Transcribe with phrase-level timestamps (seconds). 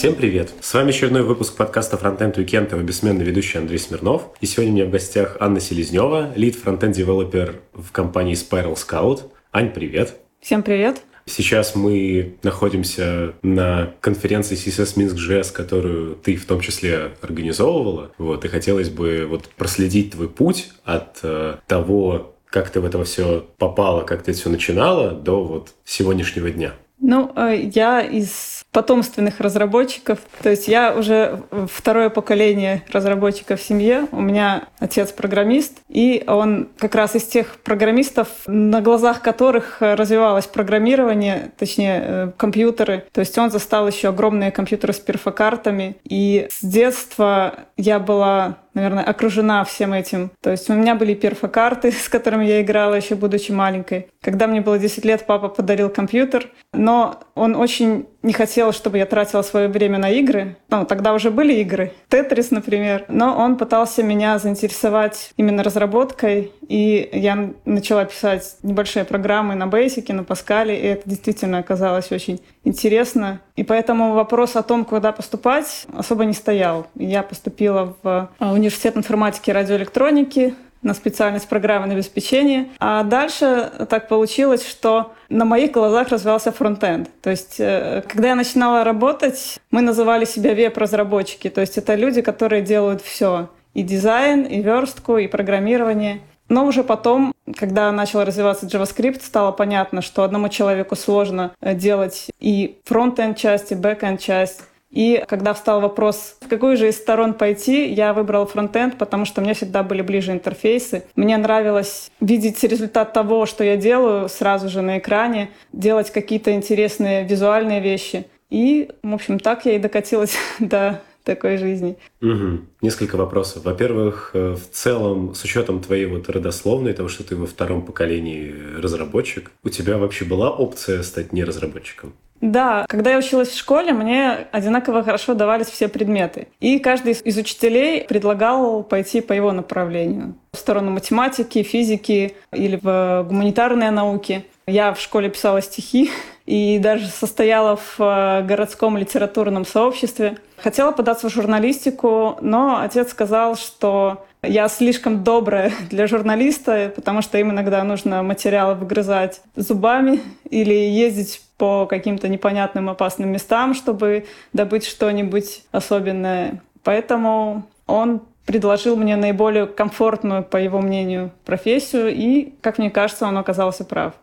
[0.00, 0.48] Всем привет!
[0.62, 4.30] С вами очередной выпуск подкаста Frontend Weekend, его бессменный ведущий Андрей Смирнов.
[4.40, 9.30] И сегодня у меня в гостях Анна Селезнева, лид фронтенд девелопер в компании Spiral Scout.
[9.52, 10.16] Ань, привет!
[10.40, 11.02] Всем привет!
[11.26, 18.10] Сейчас мы находимся на конференции CSS Minsk.js, которую ты в том числе организовывала.
[18.18, 23.02] Вот, и хотелось бы вот проследить твой путь от э, того, как ты в это
[23.04, 26.74] все попала, как ты это все начинала, до вот сегодняшнего дня.
[27.00, 30.20] Ну, э, я из потомственных разработчиков.
[30.42, 34.06] То есть я уже второе поколение разработчиков в семье.
[34.12, 40.46] У меня отец программист, и он как раз из тех программистов, на глазах которых развивалось
[40.46, 43.04] программирование, точнее э, компьютеры.
[43.12, 45.96] То есть он застал еще огромные компьютеры с перфокартами.
[46.04, 50.30] И с детства я была наверное, окружена всем этим.
[50.40, 54.08] То есть у меня были перфокарты, с которыми я играла еще будучи маленькой.
[54.22, 59.06] Когда мне было 10 лет, папа подарил компьютер, но он очень не хотел, чтобы я
[59.06, 60.56] тратила свое время на игры.
[60.68, 63.04] Ну, тогда уже были игры, Тетрис, например.
[63.08, 70.12] Но он пытался меня заинтересовать именно разработкой, и я начала писать небольшие программы на Basic,
[70.12, 73.40] на Паскале, и это действительно оказалось очень интересно.
[73.56, 76.86] И поэтому вопрос о том, куда поступать, особо не стоял.
[76.94, 82.68] Я поступила в а, университет информатики и радиоэлектроники, на специальность программное обеспечение.
[82.78, 87.08] А дальше так получилось, что на моих глазах развивался фронтенд.
[87.22, 91.50] То есть, э, когда я начинала работать, мы называли себя веб-разработчики.
[91.50, 93.50] То есть, это люди, которые делают все.
[93.74, 96.20] И дизайн, и верстку, и программирование.
[96.50, 102.26] Но уже потом, когда начал развиваться JavaScript, стало понятно, что одному человеку сложно э, делать
[102.40, 104.62] и front-end часть, и back-end часть.
[104.90, 109.40] И когда встал вопрос, в какую же из сторон пойти, я выбрал frontend, потому что
[109.40, 111.04] мне всегда были ближе интерфейсы.
[111.14, 117.24] Мне нравилось видеть результат того, что я делаю сразу же на экране, делать какие-то интересные
[117.24, 118.26] визуальные вещи.
[118.50, 121.96] И, в общем, так я и докатилась до такой жизни.
[122.22, 122.60] Угу.
[122.82, 123.64] Несколько вопросов.
[123.64, 128.54] Во-первых, э, в целом, с учетом твоей вот родословной, того, что ты во втором поколении
[128.78, 132.14] разработчик, у тебя вообще была опция стать не разработчиком?
[132.40, 136.48] Да, когда я училась в школе, мне одинаково хорошо давались все предметы.
[136.60, 140.34] И каждый из учителей предлагал пойти по его направлению.
[140.52, 144.44] В сторону математики, физики или в гуманитарные науки.
[144.66, 146.10] Я в школе писала стихи
[146.46, 150.38] и даже состояла в э, городском литературном сообществе.
[150.56, 157.38] Хотела податься в журналистику, но отец сказал, что я слишком добрая для журналиста, потому что
[157.38, 164.86] им иногда нужно материалы выгрызать зубами или ездить по каким-то непонятным опасным местам, чтобы добыть
[164.86, 166.62] что-нибудь особенное.
[166.82, 173.36] Поэтому он предложил мне наиболее комфортную, по его мнению, профессию, и, как мне кажется, он
[173.36, 174.14] оказался прав.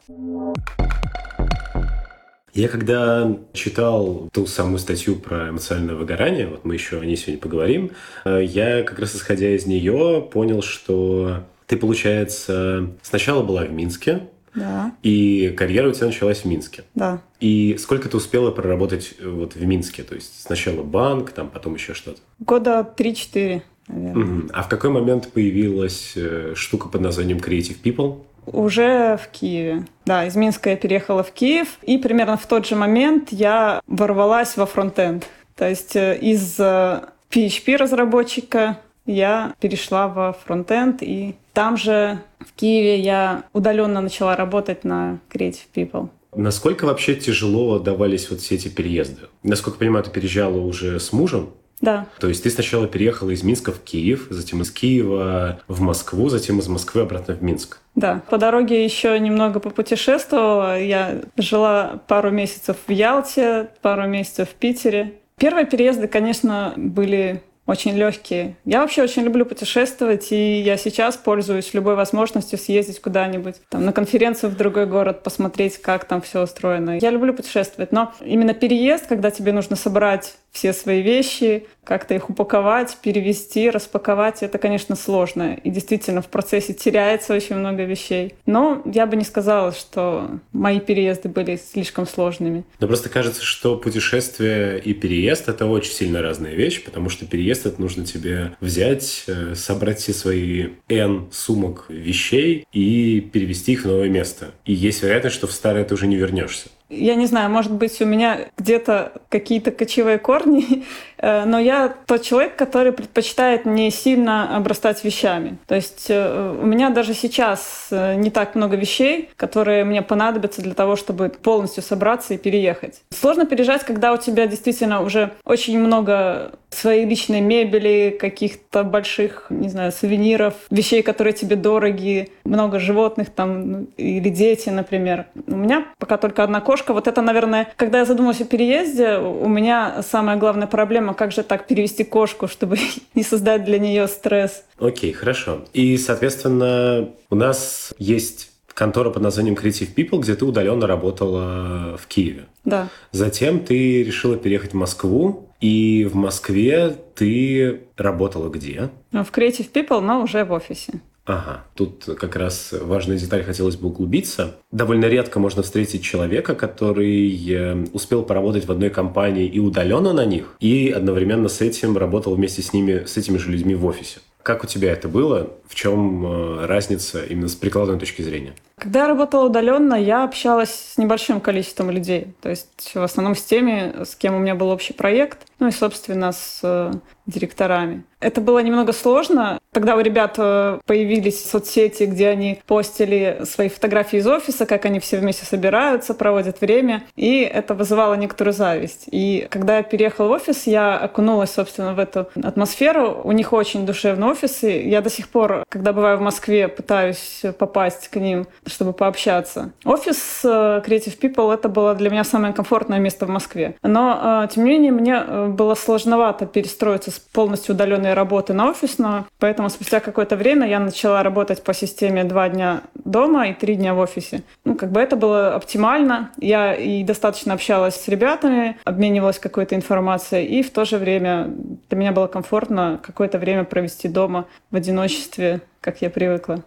[2.57, 7.39] Я когда читал ту самую статью про эмоциональное выгорание, вот мы еще о ней сегодня
[7.39, 7.91] поговорим,
[8.25, 14.23] э, я как раз исходя из нее понял, что ты, получается, сначала была в Минске,
[14.55, 14.91] да.
[15.03, 16.83] И карьера у тебя началась в Минске.
[16.95, 17.21] Да.
[17.39, 20.01] И сколько ты успела проработать э, вот в Минске?
[20.01, 22.17] То есть сначала банк, там потом еще что-то?
[22.39, 24.23] Года 3-4, наверное.
[24.25, 24.49] Угу.
[24.51, 28.23] А в какой момент появилась э, штука под названием Creative People?
[28.47, 29.85] Уже в Киеве.
[30.05, 34.57] Да, из Минска я переехала в Киев, и примерно в тот же момент я ворвалась
[34.57, 35.27] во фронтенд.
[35.55, 43.43] То есть э, из PHP-разработчика я перешла во фронтенд, и там же в Киеве я
[43.53, 46.09] удаленно начала работать на Creative People.
[46.35, 49.23] Насколько вообще тяжело давались вот все эти переезды?
[49.43, 51.49] Насколько я понимаю, ты переезжала уже с мужем?
[51.81, 52.07] Да.
[52.19, 56.59] То есть ты сначала переехала из Минска в Киев, затем из Киева в Москву, затем
[56.59, 57.79] из Москвы обратно в Минск.
[57.95, 58.21] Да.
[58.29, 60.81] По дороге еще немного попутешествовала.
[60.81, 65.13] Я жила пару месяцев в Ялте, пару месяцев в Питере.
[65.37, 68.55] Первые переезды, конечно, были очень легкие.
[68.65, 73.91] Я вообще очень люблю путешествовать, и я сейчас пользуюсь любой возможностью съездить куда-нибудь, там, на
[73.91, 76.97] конференцию в другой город, посмотреть, как там все устроено.
[76.97, 82.31] Я люблю путешествовать, но именно переезд, когда тебе нужно собрать все свои вещи, как-то их
[82.31, 85.53] упаковать, перевести, распаковать, это, конечно, сложно.
[85.63, 88.33] И действительно, в процессе теряется очень много вещей.
[88.47, 92.65] Но я бы не сказала, что мои переезды были слишком сложными.
[92.79, 97.65] Но просто кажется, что путешествие и переезд— это очень сильно разные вещи, потому что переезд—
[97.67, 103.87] это нужно тебе взять, э, собрать все свои N сумок вещей и перевести их в
[103.87, 104.47] новое место.
[104.65, 106.69] И есть вероятность, что в старое ты уже не вернешься.
[106.89, 110.85] Я не знаю, может быть, у меня где-то какие-то кочевые корни,
[111.45, 115.57] но я тот человек, который предпочитает не сильно обрастать вещами.
[115.67, 120.61] То есть э, у меня даже сейчас э, не так много вещей, которые мне понадобятся
[120.61, 123.01] для того, чтобы полностью собраться и переехать.
[123.09, 129.69] Сложно переезжать, когда у тебя действительно уже очень много своей личной мебели, каких-то больших, не
[129.69, 135.25] знаю, сувениров, вещей, которые тебе дороги, много животных там ну, или дети, например.
[135.47, 136.93] У меня пока только одна кошка.
[136.93, 141.43] Вот это, наверное, когда я задумалась о переезде, у меня самая главная проблема, как же
[141.43, 142.77] так перевести кошку, чтобы
[143.15, 144.63] не создать для нее стресс.
[144.79, 145.65] Окей, хорошо.
[145.73, 152.05] И, соответственно, у нас есть контора под названием Creative People, где ты удаленно работала в
[152.07, 152.45] Киеве.
[152.63, 152.89] Да.
[153.11, 158.89] Затем ты решила переехать в Москву, и в Москве ты работала где?
[159.11, 161.01] В Creative People, но уже в офисе.
[161.27, 164.55] Ага, тут как раз важная деталь хотелось бы углубиться.
[164.71, 170.25] Довольно редко можно встретить человека, который э, успел поработать в одной компании и удаленно на
[170.25, 174.19] них, и одновременно с этим работал вместе с ними, с этими же людьми в офисе.
[174.41, 175.51] Как у тебя это было?
[175.67, 178.53] В чем э, разница именно с прикладной точки зрения?
[178.77, 182.27] Когда я работала удаленно, я общалась с небольшим количеством людей.
[182.39, 185.71] То есть в основном с теми, с кем у меня был общий проект, ну и,
[185.71, 186.91] собственно, с э,
[187.25, 188.03] директорами.
[188.19, 189.59] Это было немного сложно.
[189.71, 194.99] Тогда у ребят э, появились соцсети, где они постили свои фотографии из офиса, как они
[194.99, 197.03] все вместе собираются, проводят время.
[197.15, 199.05] И это вызывало некоторую зависть.
[199.11, 203.21] И когда я переехала в офис, я окунулась, собственно, в эту атмосферу.
[203.23, 204.63] У них очень душевный офис.
[204.63, 209.71] И я до сих пор, когда бываю в Москве, пытаюсь попасть к ним, чтобы пообщаться.
[209.85, 213.75] Офис э, Creative People— это было для меня самое комфортное место в Москве.
[213.83, 219.69] Но, тем не менее, мне было сложновато перестроиться с полностью удаленной работы на офисную, поэтому
[219.69, 223.99] спустя какое-то время я начала работать по системе два дня дома и три дня в
[223.99, 224.43] офисе.
[224.65, 226.31] Ну, как бы это было оптимально.
[226.39, 231.47] Я и достаточно общалась с ребятами, обменивалась какой-то информацией, и в то же время
[231.89, 236.63] для меня было комфортно какое-то время провести дома в одиночестве, как я привыкла.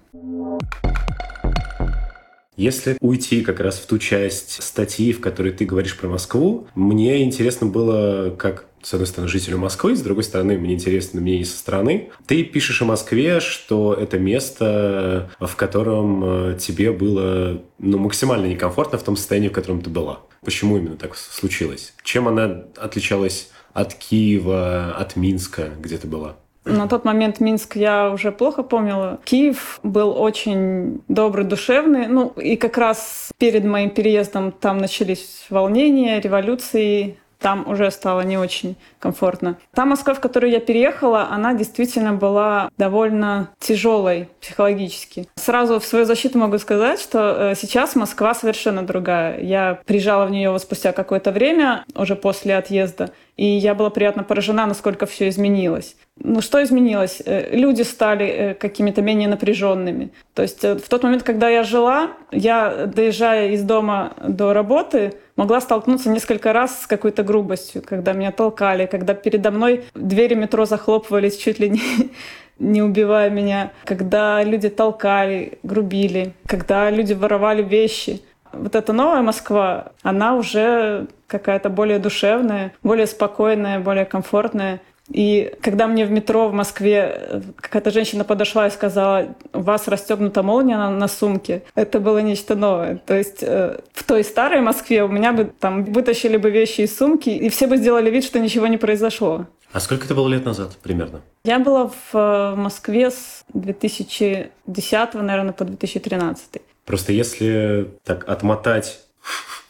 [2.61, 7.23] Если уйти как раз в ту часть статьи, в которой ты говоришь про Москву, мне
[7.23, 11.59] интересно было, как с одной стороны, жителю Москвы, с другой стороны, мне интересно мнение со
[11.59, 12.11] стороны.
[12.27, 18.99] Ты пишешь о Москве, что это место, в котором э, тебе было ну, максимально некомфортно
[18.99, 20.21] в том состоянии, в котором ты была.
[20.45, 21.93] Почему именно так случилось?
[22.03, 26.37] Чем она отличалась от Киева, от Минска, где ты была?
[26.65, 29.19] На тот момент Минск я уже плохо помнила.
[29.25, 32.07] Киев был очень добрый, душевный.
[32.07, 38.39] Ну, и как раз перед моим переездом там начались волнения, революции, там уже стало не
[38.39, 39.57] очень комфортно.
[39.75, 45.27] Та Москва, в которую я переехала, она действительно была довольно тяжелой психологически.
[45.37, 49.41] Сразу в свою защиту могу сказать, что э, сейчас Москва совершенно другая.
[49.41, 54.67] Я приезжала в нее спустя какое-то время, уже после отъезда, и я была приятно поражена,
[54.67, 55.97] насколько все изменилось.
[56.23, 57.23] Ну, что изменилось?
[57.25, 60.11] Э, люди стали э, какими-то менее напряженными.
[60.35, 65.63] То есть в тот момент, когда я жила, я, доезжая из дома до работы, могла
[65.63, 71.39] столкнуться несколько раз с какой-то грубостью, когда меня толкали, когда передо мной двери метро захлопывались
[71.39, 71.81] чуть ли не,
[72.59, 78.21] не убивая меня, когда люди толкали, грубили, когда люди воровали вещи.
[78.53, 84.83] Вот эта новая Москва, она уже какая-то более душевная, более спокойная, более комфортная.
[85.11, 89.89] И когда мне в метро в Москве э, какая-то женщина подошла и сказала, у вас
[89.89, 92.97] расстегнута молния на, на сумке, это было нечто новое.
[93.05, 96.97] То есть э, в той старой Москве у меня бы там вытащили бы вещи из
[96.97, 99.47] сумки, и все бы сделали вид, что ничего не произошло.
[99.73, 101.21] А сколько это было лет назад примерно?
[101.45, 106.63] Я была в э, Москве с 2010, наверное, по 2013.
[106.85, 109.01] Просто если так отмотать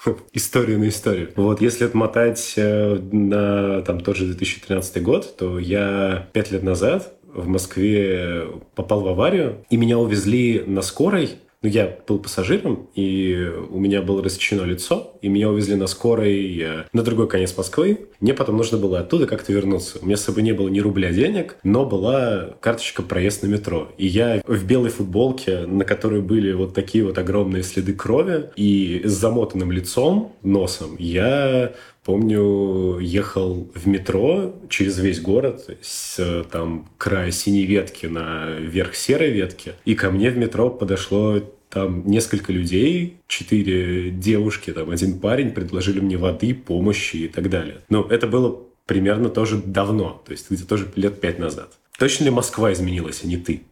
[0.32, 1.30] историю на историю.
[1.36, 7.14] Вот если отмотать э, на там тот же 2013 год, то я пять лет назад
[7.32, 13.52] в Москве попал в аварию, и меня увезли на скорой ну, я был пассажиром, и
[13.68, 18.08] у меня было рассечено лицо, и меня увезли на скорой э, на другой конец Москвы.
[18.20, 19.98] Мне потом нужно было оттуда как-то вернуться.
[20.00, 23.88] У меня с собой не было ни рубля денег, но была карточка проезд на метро.
[23.98, 29.02] И я в белой футболке, на которой были вот такие вот огромные следы крови, и
[29.04, 31.74] с замотанным лицом, носом, я
[32.10, 39.30] Помню, ехал в метро через весь город с там края синей ветки на верх серой
[39.30, 41.38] ветки, и ко мне в метро подошло
[41.68, 47.82] там несколько людей, четыре девушки, там один парень, предложили мне воды, помощи и так далее.
[47.88, 51.78] Но это было примерно тоже давно, то есть где-то тоже лет пять назад.
[51.96, 53.62] Точно ли Москва изменилась, а не ты?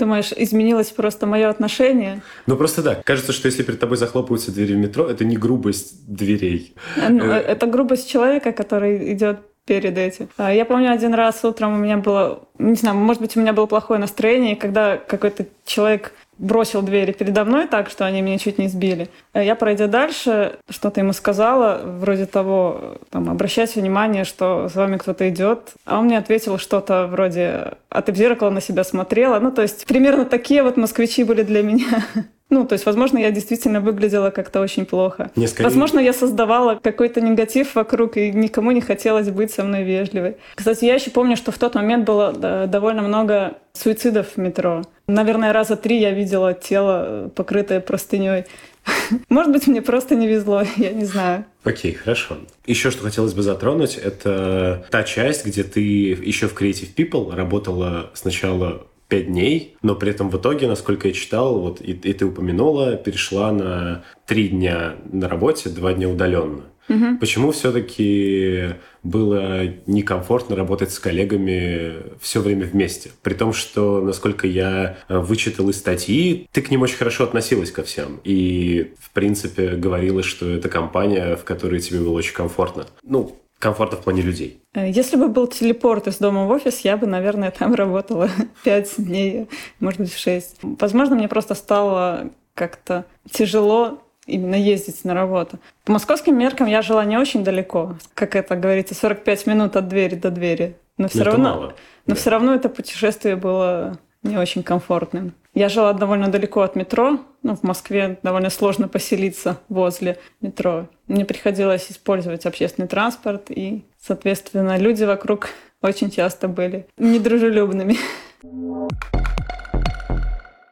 [0.00, 2.22] Думаешь, изменилось просто мое отношение?
[2.46, 2.94] Ну просто да.
[3.04, 6.74] Кажется, что если перед тобой захлопываются двери в метро, это не грубость дверей.
[6.96, 10.30] Ну, э, это грубость человека, который идет перед этим.
[10.38, 13.52] А, я помню один раз утром у меня было, не знаю, может быть, у меня
[13.52, 18.38] было плохое настроение, и когда какой-то человек бросил двери передо мной так, что они меня
[18.38, 19.08] чуть не сбили.
[19.34, 24.96] Э, я, пройдя дальше, что-то ему сказала, вроде того, там, обращайте внимание, что с вами
[24.96, 25.74] кто-то идет.
[25.84, 29.62] А он мне ответил что-то вроде «А ты в зеркало на себя смотрела?» Ну, то
[29.62, 32.04] есть примерно такие вот москвичи были для меня.
[32.50, 35.30] Ну, то есть, возможно, я действительно выглядела как-то очень плохо.
[35.36, 35.68] Не, скорее...
[35.68, 40.36] Возможно, я создавала какой-то негатив вокруг, и никому не хотелось быть со мной вежливой.
[40.56, 42.32] Кстати, я еще помню, что в тот момент было
[42.66, 44.82] довольно много суицидов в метро.
[45.06, 48.44] Наверное, раза три я видела тело, э, покрытое простыней.
[49.28, 51.44] Может быть, мне просто не везло, я не знаю.
[51.64, 52.38] Окей, хорошо.
[52.66, 58.10] Еще что хотелось бы затронуть, это та часть, где ты еще в Creative People работала
[58.14, 62.24] сначала пять дней, но при этом в итоге, насколько я читал, вот и, и ты
[62.24, 66.62] упомянула, перешла на три дня на работе, два дня удаленно.
[66.90, 67.18] Угу.
[67.20, 68.70] Почему все-таки
[69.04, 73.10] было некомфортно работать с коллегами все время вместе?
[73.22, 77.70] При том, что, насколько я э, вычитал из статьи, ты к ним очень хорошо относилась
[77.70, 78.20] ко всем.
[78.24, 82.86] И, в принципе, говорила, что это компания, в которой тебе было очень комфортно.
[83.04, 84.60] Ну, комфорта в плане людей.
[84.74, 88.28] Э, если бы был телепорт из дома в офис, я бы, наверное, там работала
[88.64, 89.48] пять дней,
[89.78, 90.56] может быть, шесть.
[90.62, 95.58] Возможно, мне просто стало как-то тяжело именно ездить на работу.
[95.84, 100.14] По московским меркам я жила не очень далеко, как это говорится, 45 минут от двери
[100.14, 100.76] до двери.
[100.96, 101.66] Но все равно, мало.
[102.06, 102.14] но да.
[102.14, 105.32] все равно это путешествие было не очень комфортным.
[105.54, 107.18] Я жила довольно далеко от метро.
[107.42, 110.88] Ну, в Москве довольно сложно поселиться возле метро.
[111.06, 115.48] Мне приходилось использовать общественный транспорт, и, соответственно, люди вокруг
[115.82, 117.96] очень часто были недружелюбными.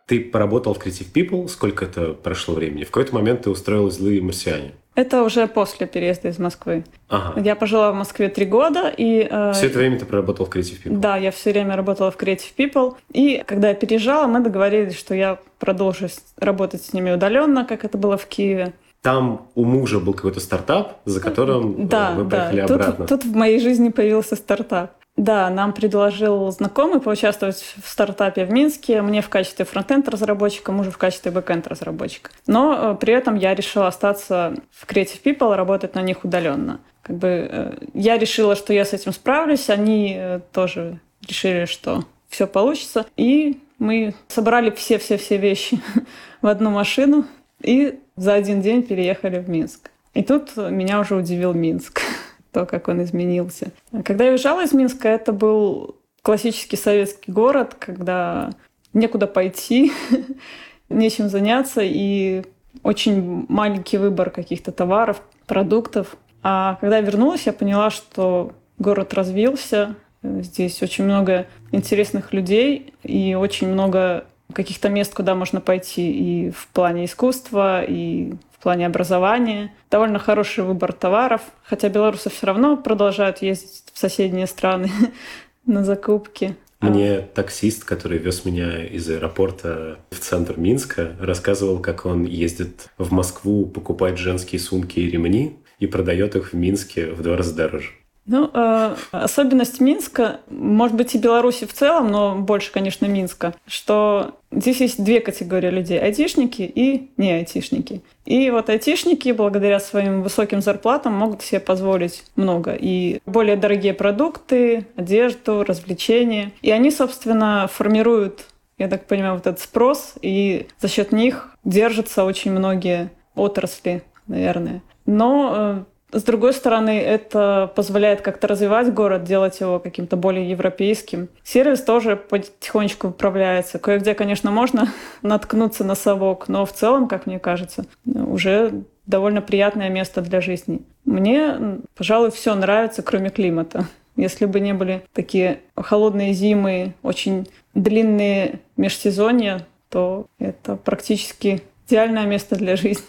[0.07, 1.49] Ты поработал в Creative People.
[1.49, 2.85] Сколько это прошло времени?
[2.85, 4.73] В какой-то момент ты устроилась в «Злые марсиане».
[4.99, 6.83] Это уже после переезда из Москвы.
[7.09, 7.41] Ага.
[7.41, 8.93] Я пожила в Москве три года.
[8.97, 10.99] И, э, все это время ты проработал в Creative People?
[10.99, 12.97] Да, я все время работала в Creative People.
[13.13, 17.97] И когда я переезжала, мы договорились, что я продолжу работать с ними удаленно, как это
[17.97, 18.73] было в Киеве.
[19.01, 22.75] Там у мужа был какой-то стартап, за которым да, вы поехали да.
[22.75, 23.07] обратно.
[23.07, 24.91] Тут, тут в моей жизни появился стартап.
[25.19, 30.97] Да, нам предложил знакомый поучаствовать в стартапе в Минске, мне в качестве фронтенд-разработчика, мужу в
[30.97, 32.31] качестве бэкенд-разработчика.
[32.47, 36.79] Но э, при этом я решила остаться в Creative People, работать на них удаленно.
[37.03, 42.05] Как бы э, я решила, что я с этим справлюсь, они э, тоже решили, что
[42.29, 43.05] все получится.
[43.17, 45.81] И мы собрали все-все-все вещи
[46.43, 47.27] в одну машину
[47.61, 49.91] и за один день переехали в Минск.
[50.15, 52.03] И тут меня уже удивил Минск
[52.53, 53.73] то, как он изменился.
[54.05, 58.51] Когда я уезжала из Минска, это был классический советский город, когда
[58.93, 59.93] некуда пойти,
[60.89, 62.45] нечем заняться и
[62.83, 66.17] очень маленький выбор каких-то товаров, продуктов.
[66.43, 73.35] А когда я вернулась, я поняла, что город развился, здесь очень много интересных людей и
[73.35, 79.73] очень много каких-то мест, куда можно пойти и в плане искусства, и в плане образования.
[79.91, 84.91] Довольно хороший выбор товаров, хотя белорусы все равно продолжают ездить в соседние страны
[85.67, 86.57] на закупки.
[86.81, 93.13] Мне таксист, который вез меня из аэропорта в центр Минска, рассказывал, как он ездит в
[93.13, 97.91] Москву покупать женские сумки и ремни и продает их в Минске в два раза дороже.
[98.29, 104.35] Ну, э, особенность Минска, может быть, и Беларуси в целом, но больше, конечно, Минска, что
[104.53, 108.03] здесь есть две категории людей– айтишники и не айтишники.
[108.27, 112.77] И вот айтишники, благодаря своим высоким зарплатам, могут себе позволить много.
[112.79, 116.53] И более дорогие продукты, одежду, развлечения.
[116.61, 118.45] И они, собственно, формируют,
[118.77, 124.83] я так понимаю, вот этот спрос, и за счет них держатся очень многие отрасли, наверное.
[125.07, 131.29] Но э, с другой стороны, это позволяет как-то развивать город, делать его каким-то более европейским.
[131.45, 133.79] Сервис тоже потихонечку управляется.
[133.79, 139.91] Кое-где, конечно, можно наткнуться на совок, но в целом, как мне кажется, уже довольно приятное
[139.91, 140.81] место для жизни.
[141.05, 143.87] Мне, пожалуй, все нравится, кроме климата.
[144.17, 152.57] Если бы не были такие холодные зимы, очень длинные межсезонья, то это практически идеальное место
[152.57, 153.05] для жизни.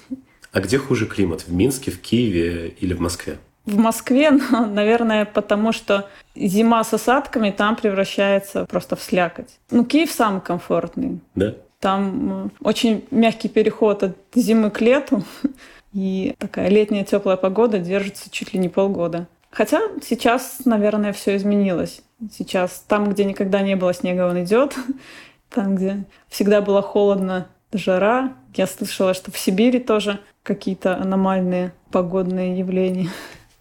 [0.52, 1.42] А где хуже климат?
[1.42, 3.38] В Минске, в Киеве или в Москве?
[3.66, 9.60] В Москве, наверное, потому что зима с осадками там превращается просто в слякоть.
[9.70, 11.20] Ну, Киев самый комфортный.
[11.36, 11.56] Да?
[11.80, 15.24] Там очень мягкий переход от зимы к лету,
[15.94, 19.28] и такая летняя теплая погода держится чуть ли не полгода.
[19.52, 22.02] Хотя сейчас, наверное, все изменилось.
[22.32, 24.76] Сейчас там, где никогда не было снега, он идет,
[25.50, 28.34] там, где всегда было холодно, жара.
[28.56, 33.10] Я слышала, что в Сибири тоже какие-то аномальные погодные явления.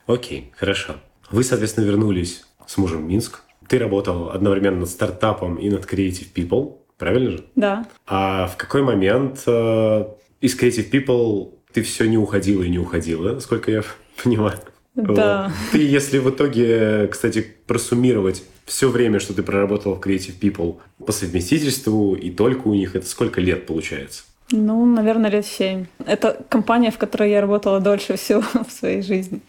[0.07, 0.97] Окей, хорошо.
[1.31, 3.43] Вы, соответственно, вернулись с мужем в Минск.
[3.69, 7.45] Ты работал одновременно над стартапом и над Creative People, правильно же?
[7.55, 7.87] Да.
[8.07, 10.05] А в какой момент э,
[10.41, 13.83] из Creative People ты все не уходила и не уходила, насколько я
[14.23, 14.59] понимаю?
[14.95, 15.45] Да.
[15.45, 15.53] Вот.
[15.73, 21.13] Ты, если в итоге, кстати, просуммировать все время, что ты проработал в Creative People по
[21.13, 24.25] совместительству и только у них, это сколько лет получается?
[24.51, 25.87] Ну, наверное, лет семь.
[26.07, 29.41] Это компания, в которой я работала дольше всего в своей жизни.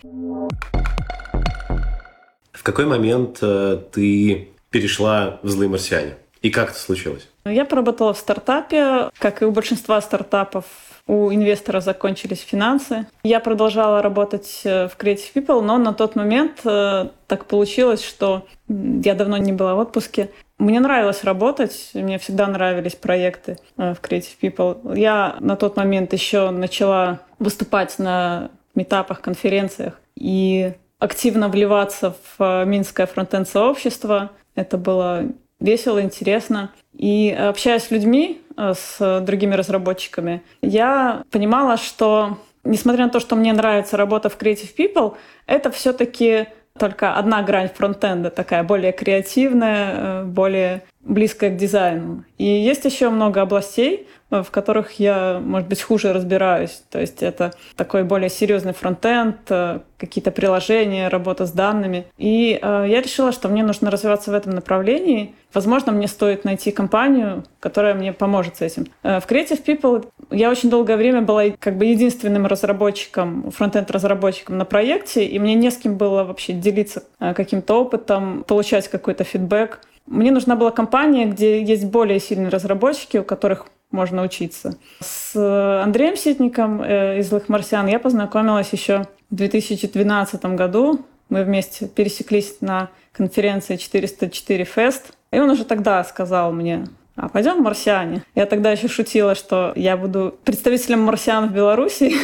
[2.51, 6.15] В какой момент э, ты перешла в «Злые марсиане»?
[6.41, 7.27] И как это случилось?
[7.45, 10.65] Я поработала в стартапе, как и у большинства стартапов
[11.07, 13.07] у инвестора закончились финансы.
[13.23, 18.45] Я продолжала работать э, в Creative People, но на тот момент э, так получилось, что
[18.67, 20.29] я давно не была в отпуске.
[20.59, 24.97] Мне нравилось работать, мне всегда нравились проекты э, в Creative People.
[24.97, 33.07] Я на тот момент еще начала выступать на метапах, конференциях и активно вливаться в минское
[33.07, 34.31] фронтенд-сообщество.
[34.53, 35.23] Это было
[35.61, 36.71] весело, интересно.
[36.93, 43.37] И общаясь с людьми, э, с другими разработчиками, я понимала, что несмотря на то, что
[43.37, 46.47] мне нравится работа в Creative People, это все-таки
[46.79, 52.23] только одна грань фронтенда, такая более креативная, э, более близкая к дизайну.
[52.37, 56.83] И есть еще много областей, в которых я, может быть, хуже разбираюсь.
[56.91, 62.05] То есть это такой более серьезный фронтенд, э, какие-то приложения, работа с данными.
[62.17, 65.33] И э, я решила, что мне нужно развиваться в этом направлении.
[65.53, 68.87] Возможно, мне стоит найти компанию, которая мне поможет с этим.
[69.01, 74.65] Э, в Creative People я очень долгое время была как бы единственным разработчиком, фронтенд-разработчиком на
[74.65, 79.81] проекте, и мне не с кем было вообще делиться э, каким-то опытом, получать какой-то фидбэк.
[80.09, 84.75] Мне нужна была компания, где есть более сильные разработчики, у которых можно учиться.
[85.01, 85.35] С
[85.83, 91.05] Андреем Ситником э, из «Злых марсиан» я познакомилась еще в 2012 году.
[91.29, 95.01] Мы вместе пересеклись на конференции 404 Fest.
[95.31, 98.23] И он уже тогда сказал мне, а пойдем «Марсиане».
[98.33, 102.15] Я тогда еще шутила, что я буду представителем «Марсиан» в Беларуси.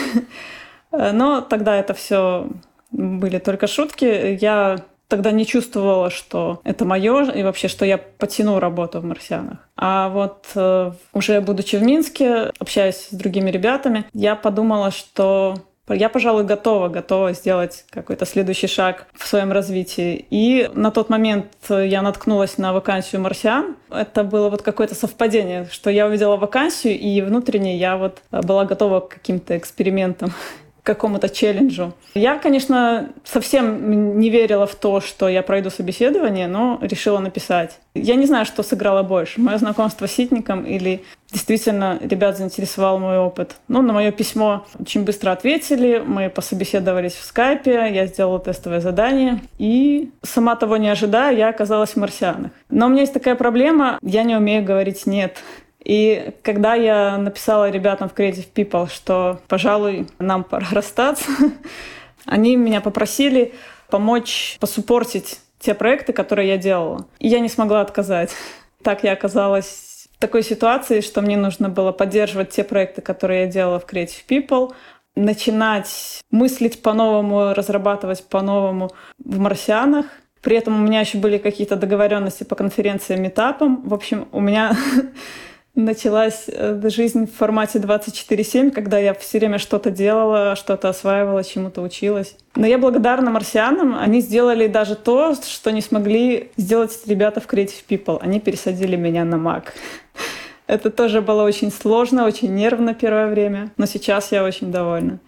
[0.92, 2.48] Но тогда это все
[2.92, 4.40] были только шутки.
[4.42, 9.60] Я тогда не чувствовала, что это мое, и вообще, что я потяну работу в «Марсианах».
[9.76, 15.56] А вот э, уже будучи в Минске, общаясь с другими ребятами, я подумала, что
[15.88, 20.26] я, пожалуй, готова, готова сделать какой-то следующий шаг в своем развитии.
[20.32, 23.76] И на тот момент я наткнулась на вакансию «Марсиан».
[23.92, 29.02] Это было вот какое-то совпадение, что я увидела вакансию, и внутренне я вот была готова
[29.02, 30.34] к каким-то экспериментам
[30.86, 31.94] какому-то челленджу.
[32.14, 37.80] Я, конечно, совсем не верила в то, что я пройду собеседование, но решила написать.
[37.96, 39.42] Я не знаю, что сыграло больше.
[39.42, 43.56] Мое знакомство с Ситником или действительно ребят заинтересовал мой опыт.
[43.68, 46.04] Ну, на мое письмо очень быстро ответили.
[46.06, 49.42] Мы пособеседовались в скайпе, я сделала тестовое задание.
[49.58, 52.52] И сама того не ожидая, я оказалась в марсианах.
[52.70, 55.38] Но у меня есть такая проблема, я не умею говорить «нет».
[55.86, 61.30] И когда я написала ребятам в Creative People, что, пожалуй, нам пора расстаться,
[62.26, 63.54] они меня попросили
[63.90, 67.06] помочь посуппортить те проекты, которые я делала.
[67.20, 68.32] И я не смогла отказать.
[68.84, 73.48] Так я оказалась в такой ситуации, что мне нужно было поддерживать те проекты, которые я
[73.48, 74.74] делала в Creative People,
[75.16, 78.92] начинать мыслить по-новому, разрабатывать по-новому
[79.24, 80.08] в «Марсианах»,
[80.46, 83.82] при этом у меня еще были какие-то договоренности по конференциям, метапам.
[83.82, 84.78] В общем, у меня
[85.76, 91.82] началась э, жизнь в формате 24-7, когда я все время что-то делала, что-то осваивала, чему-то
[91.82, 92.36] училась.
[92.56, 93.96] Но я благодарна марсианам.
[93.96, 98.20] Они сделали даже то, что не смогли сделать ребята в Creative People.
[98.22, 99.66] Они пересадили меня на Mac.
[100.68, 105.20] Это тоже было очень сложно, очень нервно первое время, но сейчас я очень довольна.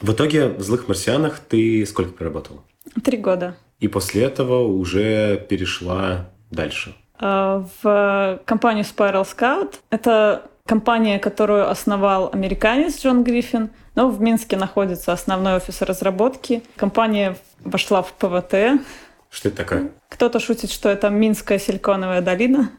[0.00, 2.64] В итоге в «Злых марсианах» ты сколько проработала?
[3.04, 3.54] Три года.
[3.78, 6.96] И после этого уже перешла дальше?
[7.22, 9.76] Э, в компанию Spiral Scout.
[9.90, 16.62] Это компания, которую основал американец Джон Гриффин, но в Минске находится основной офис разработки.
[16.76, 18.82] Компания вошла в ПВТ.
[19.30, 19.90] Что это такое?
[20.08, 22.70] Кто-то шутит, что это Минская силиконовая долина.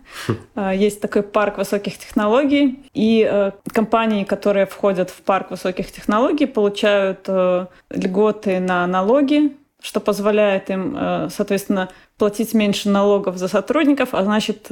[0.56, 2.84] Э, есть такой парк высоких технологий.
[2.94, 7.30] И э, компании, которые входят в парк высоких технологий, получают
[7.90, 10.98] льготы на налоги, что позволяет им,
[11.30, 14.70] соответственно, платить меньше налогов за сотрудников, а значит,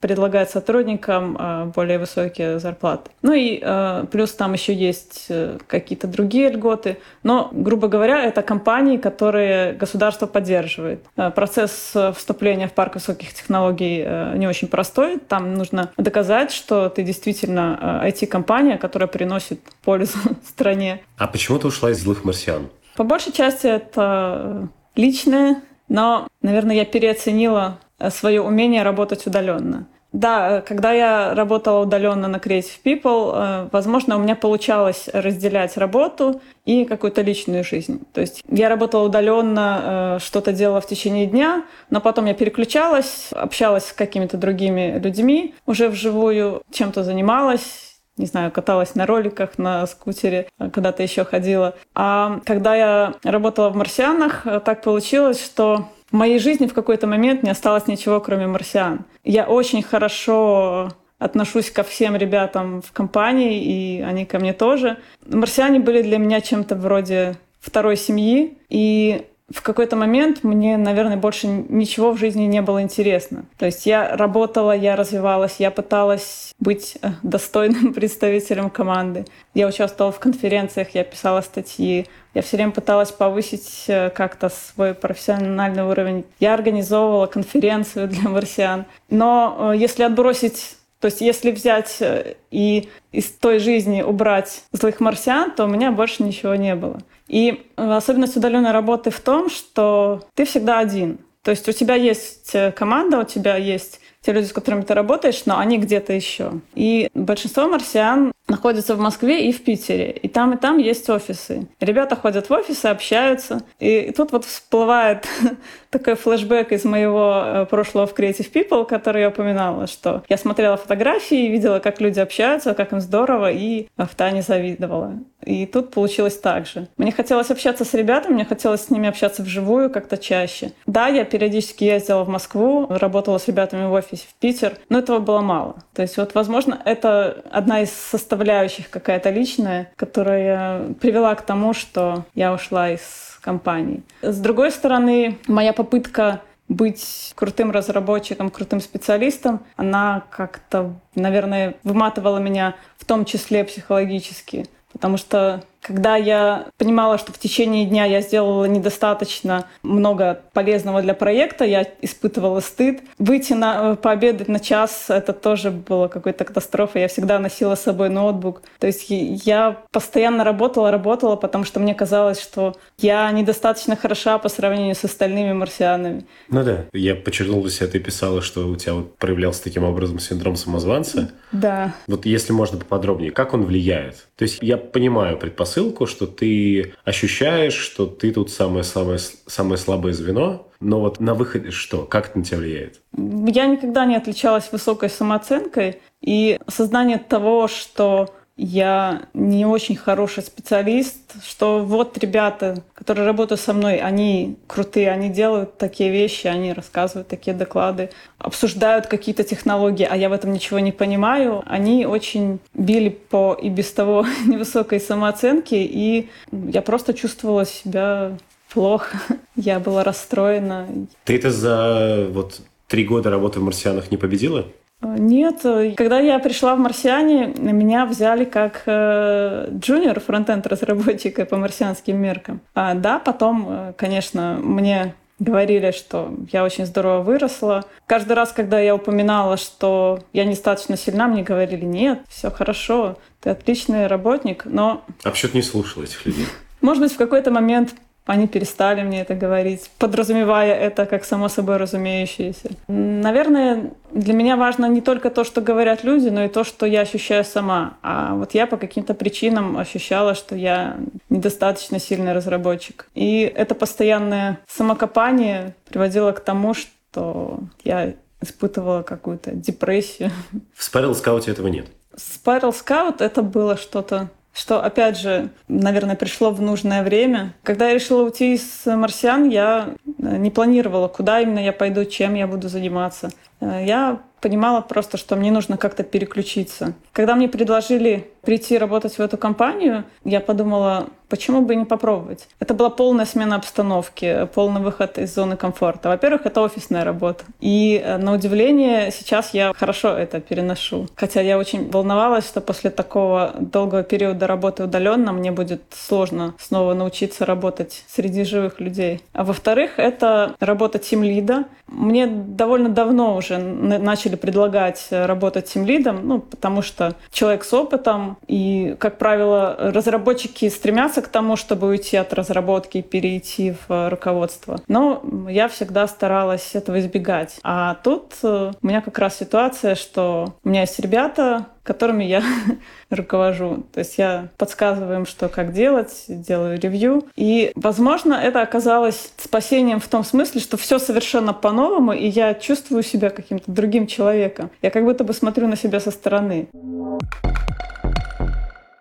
[0.00, 3.10] предлагает сотрудникам более высокие зарплаты.
[3.22, 3.62] Ну и
[4.10, 5.28] плюс там еще есть
[5.68, 6.98] какие-то другие льготы.
[7.22, 11.04] Но, грубо говоря, это компании, которые государство поддерживает.
[11.36, 14.04] Процесс вступления в парк высоких технологий
[14.36, 15.18] не очень простой.
[15.18, 20.18] Там нужно доказать, что ты действительно IT-компания, которая приносит пользу
[20.48, 21.02] стране.
[21.16, 22.70] А почему ты ушла из «Злых марсиан»?
[22.98, 27.78] По большей части это личное, но, наверное, я переоценила
[28.10, 29.86] свое умение работать удаленно.
[30.12, 36.40] Да, когда я работала удаленно на Creative People, э, возможно, у меня получалось разделять работу
[36.64, 38.00] и какую-то личную жизнь.
[38.12, 43.28] То есть я работала удаленно, э, что-то делала в течение дня, но потом я переключалась,
[43.30, 47.87] общалась с какими-то другими людьми уже вживую, чем-то занималась,
[48.18, 51.74] не знаю, каталась на роликах, на скутере, когда-то еще ходила.
[51.94, 57.42] А когда я работала в «Марсианах», так получилось, что в моей жизни в какой-то момент
[57.42, 59.04] не осталось ничего, кроме «Марсиан».
[59.24, 64.96] Я очень хорошо отношусь ко всем ребятам в компании, и они ко мне тоже.
[65.26, 71.46] «Марсиане» были для меня чем-то вроде второй семьи, и в какой-то момент мне, наверное, больше
[71.46, 73.46] ничего в жизни не было интересно.
[73.56, 79.24] То есть я работала, я развивалась, я пыталась быть э, достойным представителем команды.
[79.54, 84.92] Я участвовала в конференциях, я писала статьи, я все время пыталась повысить э, как-то свой
[84.92, 86.26] профессиональный уровень.
[86.40, 88.84] Я организовывала конференцию для марсиан.
[89.08, 92.02] Но э, если отбросить то есть если взять
[92.50, 96.98] и из той жизни убрать злых марсиан, то у меня больше ничего не было.
[97.28, 101.18] И особенность удаленной работы в том, что ты всегда один.
[101.42, 104.94] То есть у тебя есть э, команда, у тебя есть те люди, с которыми ты
[104.94, 106.60] работаешь, но они где-то еще.
[106.74, 110.10] И большинство марсиан находятся в Москве и в Питере.
[110.10, 111.68] И там, и там есть офисы.
[111.80, 113.62] Ребята ходят в офисы, общаются.
[113.78, 115.26] И тут вот всплывает
[115.90, 120.76] такой флешбэк из моего э, прошлого в Creative People, который я упоминала, что я смотрела
[120.76, 125.14] фотографии, видела, как люди общаются, как им здорово, и в Тане завидовала.
[125.48, 126.88] И тут получилось так же.
[126.98, 130.72] Мне хотелось общаться с ребятами, мне хотелось с ними общаться вживую как-то чаще.
[130.84, 135.20] Да, я периодически ездила в Москву, работала с ребятами в офисе в Питер, но этого
[135.20, 135.76] было мало.
[135.94, 142.26] То есть вот, возможно, это одна из составляющих какая-то личная, которая привела к тому, что
[142.34, 144.02] я ушла из компании.
[144.20, 152.74] С другой стороны, моя попытка быть крутым разработчиком, крутым специалистом, она как-то, наверное, выматывала меня
[152.98, 154.66] в том числе психологически.
[154.92, 161.14] Потому что когда я понимала, что в течение дня я сделала недостаточно много полезного для
[161.14, 163.00] проекта, я испытывала стыд.
[163.18, 167.02] Выйти на, пообедать на час— это тоже было какой-то катастрофой.
[167.02, 168.60] Я всегда носила с собой ноутбук.
[168.78, 174.50] То есть я постоянно работала, работала, потому что мне казалось, что я недостаточно хороша по
[174.50, 176.26] сравнению с остальными марсианами.
[176.50, 176.84] Ну да.
[176.92, 181.30] Я подчеркнул для себя, ты писала, что у тебя вот проявлялся таким образом синдром самозванца.
[181.50, 181.94] Да.
[182.06, 184.28] Вот если можно поподробнее, как он влияет?
[184.36, 190.12] То есть я понимаю предпосылки, предпосылку, что ты ощущаешь, что ты тут самое-самое самое слабое
[190.12, 192.04] звено, но вот на выходе что?
[192.04, 193.00] Как это на тебя влияет?
[193.16, 201.16] Я никогда не отличалась высокой самооценкой, и осознание того, что я не очень хороший специалист,
[201.46, 207.28] что вот ребята, которые работают со мной, они крутые, они делают такие вещи, они рассказывают
[207.28, 211.62] такие доклады, обсуждают какие-то технологии, а я в этом ничего не понимаю.
[211.66, 218.36] Они очень били по и без того невысокой самооценке, и я просто чувствовала себя
[218.72, 219.18] плохо.
[219.56, 220.86] Я была расстроена.
[221.24, 224.66] Ты это за вот три года работы в «Марсианах» не победила?
[225.00, 225.62] Нет,
[225.96, 232.60] когда я пришла в «Марсиане», меня взяли как э, джуниор фронтенд разработчика по марсианским меркам.
[232.74, 237.84] А, да, потом, э, конечно, мне говорили, что я очень здорово выросла.
[238.06, 243.50] Каждый раз, когда я упоминала, что я недостаточно сильна, мне говорили, нет, все хорошо, ты
[243.50, 245.04] отличный работник, но...
[245.22, 246.46] А почему ты не слушала этих людей?
[246.80, 247.94] Может быть, в какой-то момент
[248.28, 252.68] они перестали мне это говорить, подразумевая это как само собой разумеющееся.
[252.86, 257.00] Наверное, для меня важно не только то, что говорят люди, но и то, что я
[257.00, 257.96] ощущаю сама.
[258.02, 260.98] А вот я по каким-то причинам ощущала, что я
[261.30, 263.08] недостаточно сильный разработчик.
[263.14, 268.12] И это постоянное самокопание приводило к тому, что я
[268.42, 270.30] испытывала какую-то депрессию.
[270.74, 271.86] В Spiral Scout этого нет?
[272.14, 277.54] Spiral Scout это было что-то что, опять же, наверное, пришло в нужное время.
[277.62, 282.34] Когда я решила уйти из «Марсиан», я э, не планировала, куда именно я пойду, чем
[282.34, 283.30] я буду заниматься.
[283.60, 286.94] Э, я понимала просто, что мне нужно как-то переключиться.
[287.12, 292.48] Когда мне предложили прийти работать в эту компанию, я подумала, почему бы не попробовать?
[292.60, 296.08] Это была полная смена обстановки, полный выход из зоны комфорта.
[296.08, 297.44] Во-первых, это офисная работа.
[297.60, 301.08] И э, на удивление сейчас я хорошо это переношу.
[301.14, 306.94] Хотя я очень волновалась, что после такого долгого периода работы удаленно мне будет сложно снова
[306.94, 309.20] научиться работать среди живых людей.
[309.32, 311.64] А во-вторых, это работа тим-лида.
[311.86, 318.94] Мне довольно давно уже начали предлагать работать тим-лидом, ну, потому что человек с опытом, и,
[318.98, 324.80] как правило, разработчики стремятся к тому, чтобы уйти от разработки и перейти в руководство.
[324.88, 327.58] Но я всегда старалась этого избегать.
[327.62, 332.42] А тут э, у меня как раз ситуация, что у меня есть ребята, которыми я
[333.10, 333.84] руковожу.
[333.92, 337.24] То есть я подсказываю им, что как делать, делаю ревью.
[337.34, 343.02] И, возможно, это оказалось спасением в том смысле, что все совершенно по-новому, и я чувствую
[343.02, 344.70] себя каким-то другим человеком.
[344.82, 346.68] Я как будто бы смотрю на себя со стороны.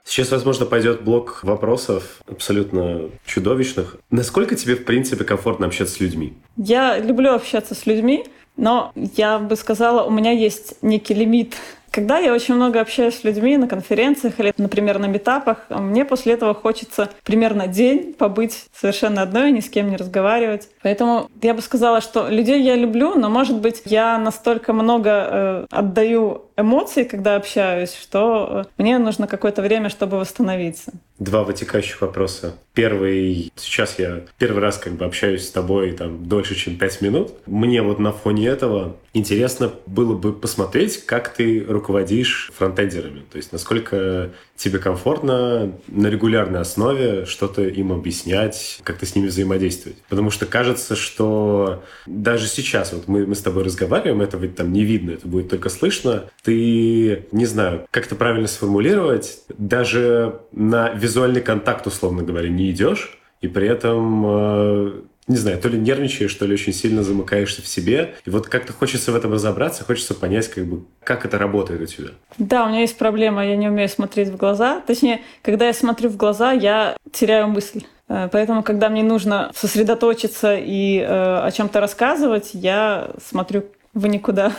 [0.08, 3.98] Сейчас, возможно, пойдет блок вопросов абсолютно чудовищных.
[4.10, 6.34] Насколько тебе, в принципе, комфортно общаться с людьми?
[6.56, 11.56] Я люблю общаться с людьми, но я бы сказала, у меня есть некий лимит
[11.90, 16.34] когда я очень много общаюсь с людьми на конференциях или, например, на метапах, мне после
[16.34, 20.70] этого хочется примерно день побыть совершенно одной, ни с кем не разговаривать.
[20.84, 25.66] Поэтому я бы сказала, что людей я люблю, но, может быть, я настолько много э,
[25.72, 30.92] отдаю эмоций, когда общаюсь, что э, мне нужно какое-то время, чтобы восстановиться.
[31.20, 32.56] Два вытекающих вопроса.
[32.74, 37.34] Первый, сейчас я первый раз как бы общаюсь с тобой там дольше, чем пять минут.
[37.46, 43.24] Мне вот на фоне этого интересно было бы посмотреть, как ты руководишь фронтендерами.
[43.32, 49.98] То есть насколько тебе комфортно на регулярной основе что-то им объяснять, как-то с ними взаимодействовать.
[50.10, 54.84] Потому что кажется, что даже сейчас, вот мы, мы с тобой разговариваем, этого там не
[54.84, 56.30] видно, это будет только слышно.
[56.48, 63.20] Ты, не знаю, как это правильно сформулировать, даже на визуальный контакт, условно говоря, не идешь,
[63.42, 64.92] и при этом э,
[65.28, 68.14] не знаю, то ли нервничаешь, то ли очень сильно замыкаешься в себе.
[68.24, 71.86] И вот как-то хочется в этом разобраться, хочется понять, как бы, как это работает у
[71.86, 72.12] тебя.
[72.38, 74.80] Да, у меня есть проблема, я не умею смотреть в глаза.
[74.88, 77.84] Точнее, когда я смотрю в глаза, я теряю мысль.
[78.08, 84.54] Э, поэтому, когда мне нужно сосредоточиться и э, о чем-то рассказывать, я смотрю в никуда.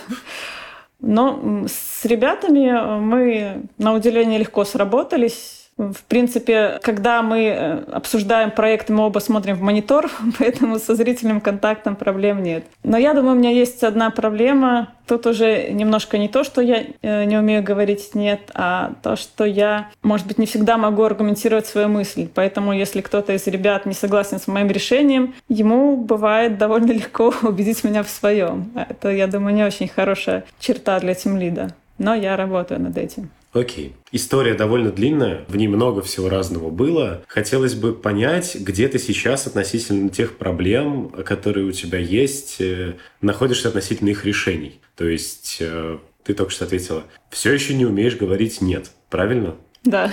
[1.00, 8.90] Но с ребятами мы на удивление легко сработались в принципе, когда мы э, обсуждаем проект,
[8.90, 12.64] мы оба смотрим в монитор, поэтому со зрительным контактом проблем нет.
[12.82, 14.92] Но я думаю, у меня есть одна проблема.
[15.06, 19.44] Тут уже немножко не то, что я э, не умею говорить «нет», а то, что
[19.44, 22.28] я, может быть, не всегда могу аргументировать свою мысль.
[22.34, 27.84] Поэтому, если кто-то из ребят не согласен с моим решением, ему бывает довольно легко убедить
[27.84, 28.72] меня в своем.
[28.74, 31.72] Это, я думаю, не очень хорошая черта для тимлида.
[31.98, 33.30] Но я работаю над этим.
[33.58, 33.96] Окей.
[34.12, 37.24] История довольно длинная, в ней много всего разного было.
[37.26, 43.68] Хотелось бы понять, где ты сейчас относительно тех проблем, которые у тебя есть, э, находишься
[43.68, 44.80] относительно их решений.
[44.96, 49.56] То есть э, ты только что ответила, все еще не умеешь говорить «нет», правильно?
[49.82, 50.12] Да.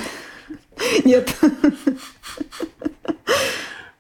[1.04, 1.32] Нет.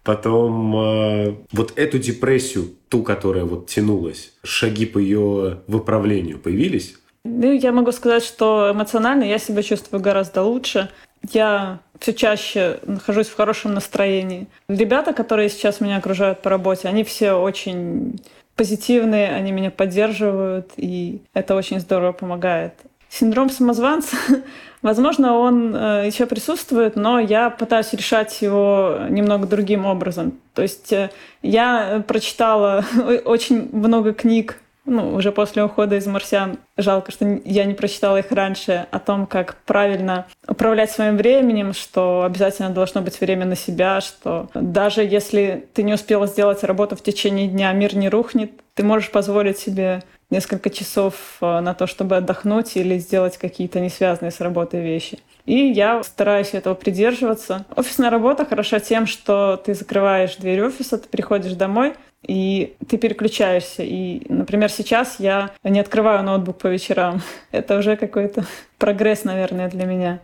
[0.04, 6.96] Потом э, вот эту депрессию, ту, которая вот тянулась, шаги по ее выправлению появились?
[7.28, 10.90] Ну, я могу сказать, что эмоционально я себя чувствую гораздо лучше.
[11.32, 14.46] Я все чаще нахожусь в хорошем настроении.
[14.68, 18.22] Ребята, которые сейчас меня окружают по работе, они все очень
[18.56, 22.74] позитивные, они меня поддерживают, и это очень здорово помогает.
[23.10, 24.16] Синдром самозванца,
[24.84, 30.38] возможно, он э, еще присутствует, но я пытаюсь решать его немного другим образом.
[30.54, 31.10] То есть э,
[31.42, 32.86] я прочитала
[33.26, 36.58] очень много книг ну, уже после ухода из «Марсиан».
[36.78, 42.24] Жалко, что я не прочитала их раньше, о том, как правильно управлять своим временем, что
[42.24, 47.04] обязательно должно быть время на себя, что даже если ты не успела сделать работу в
[47.04, 52.18] течение дня, мир не рухнет, ты можешь позволить себе несколько часов э, на то, чтобы
[52.18, 55.20] отдохнуть или сделать какие-то не связанные с работой вещи.
[55.46, 57.66] И я стараюсь этого придерживаться.
[57.76, 61.94] Офисная работа хороша тем, что ты закрываешь дверь офиса, ты приходишь домой,
[62.28, 63.84] и ты переключаешься.
[63.84, 67.22] И, например, сейчас я не открываю ноутбук по вечерам.
[67.52, 68.46] Это уже какой-то
[68.78, 70.20] прогресс, наверное, для меня.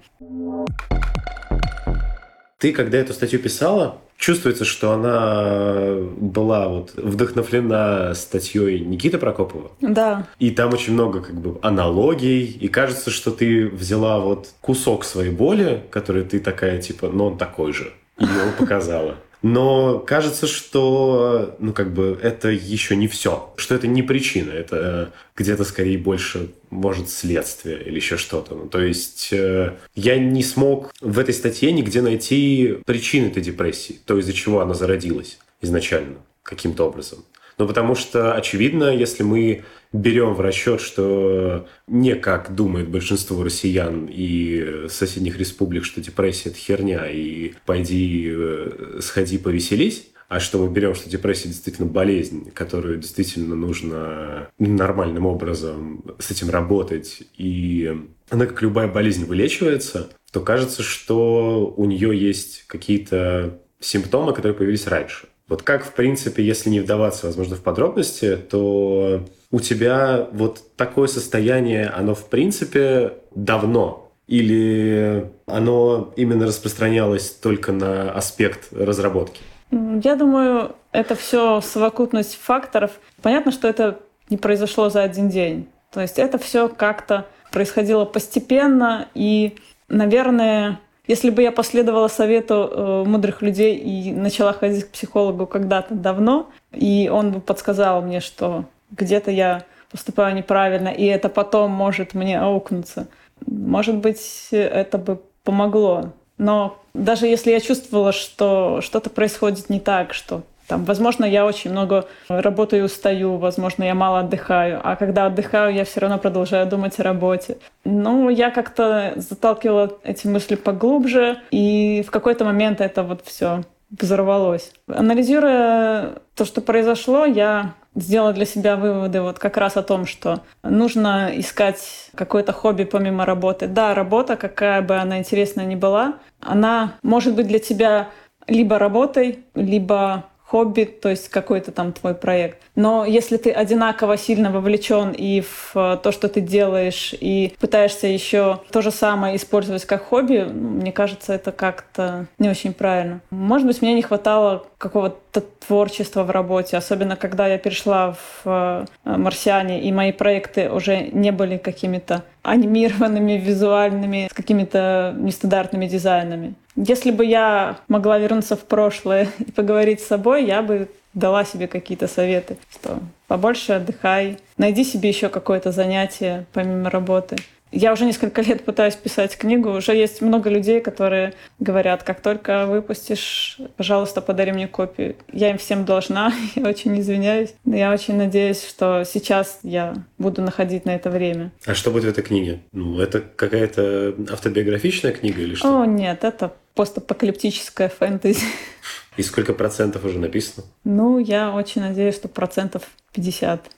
[2.57, 9.71] Ты, когда эту статью писала, чувствуется, что она была вот вдохновлена статьей Никиты Прокопова.
[9.81, 10.27] Да.
[10.37, 15.31] И там очень много как бы аналогий, и кажется, что ты взяла вот кусок своей
[15.31, 19.15] боли, который ты такая типа, ну он такой же, и его показала.
[19.41, 23.51] Но кажется, что, ну, как бы, это еще не все.
[23.57, 28.53] Что это не причина, это где-то скорее больше, может, следствие или еще что-то.
[28.53, 33.99] Ну, то есть э, я не смог в этой статье нигде найти причины этой депрессии,
[34.05, 37.25] то, из-за чего она зародилась изначально каким-то образом.
[37.57, 44.07] Ну, потому что, очевидно, если мы берем в расчет, что не как думает большинство россиян
[44.09, 50.71] и соседних республик, что депрессия– это херня, и пойди, э, сходи, повеселись, а что мы
[50.71, 57.93] берем, что депрессия действительно болезнь, которую действительно нужно нормальным образом с этим работать, и
[58.29, 64.87] она, как любая болезнь, вылечивается, то кажется, что у нее есть какие-то симптомы, которые появились
[64.87, 65.27] раньше.
[65.51, 71.09] Вот как, в принципе, если не вдаваться, возможно, в подробности, то у тебя вот такое
[71.09, 74.13] состояние, оно, в принципе, давно?
[74.27, 79.41] Или оно именно распространялось только на аспект разработки?
[79.71, 82.91] Я думаю, это все совокупность факторов.
[83.21, 85.67] Понятно, что это не произошло за один день.
[85.91, 89.57] То есть это все как-то происходило постепенно, и,
[89.89, 95.95] наверное, если бы я последовала совету э, мудрых людей и начала ходить к психологу когда-то
[95.95, 102.13] давно, и он бы подсказал мне, что где-то я поступаю неправильно, и это потом может
[102.13, 103.07] мне аукнуться,
[103.45, 106.13] может быть, это бы помогло.
[106.37, 111.71] Но даже если я чувствовала, что что-то происходит не так, что там, возможно, я очень
[111.71, 116.97] много работаю устаю, возможно, я мало отдыхаю, а когда отдыхаю, я все равно продолжаю думать
[116.97, 117.57] о работе.
[117.83, 123.63] Ну, я как-то заталкивала эти мысли поглубже, и в какой-то момент это вот все
[123.99, 124.71] взорвалось.
[124.87, 130.39] Анализируя то, что произошло, я сделала для себя выводы вот как раз о том, что
[130.63, 133.67] нужно искать какое-то хобби помимо работы.
[133.67, 138.07] Да, работа, какая бы она интересная ни была, она может быть для тебя
[138.47, 142.61] либо работой, либо хобби, то есть какой-то там твой проект.
[142.81, 148.07] Но если ты одинаково сильно вовлечен и в э, то, что ты делаешь, и пытаешься
[148.07, 153.19] еще то же самое использовать как хобби, ну, мне кажется, это как-то не очень правильно.
[153.29, 158.85] Может быть, мне не хватало какого-то творчества в работе, особенно когда я перешла в э,
[159.05, 166.55] «Марсиане», и мои проекты уже не были какими-то анимированными, визуальными, с какими-то нестандартными дизайнами.
[166.75, 171.67] Если бы я могла вернуться в прошлое и поговорить с собой, я бы дала себе
[171.67, 177.37] какие-то советы, что побольше отдыхай, найди себе еще какое-то занятие помимо работы.
[177.71, 179.69] Я уже несколько лет пытаюсь писать книгу.
[179.71, 185.15] Уже есть много людей, которые говорят, как только выпустишь, пожалуйста, подари мне копию.
[185.31, 187.53] Я им всем должна, я очень извиняюсь.
[187.63, 191.51] Но я очень надеюсь, что сейчас я буду находить на это время.
[191.65, 192.59] А что будет в этой книге?
[192.73, 195.81] Ну, это какая-то автобиографичная книга или что?
[195.81, 198.45] О, нет, это постапокалиптическая фэнтези.
[199.17, 200.65] И сколько процентов уже написано?
[200.83, 203.69] Ну, я очень надеюсь, что процентов 50.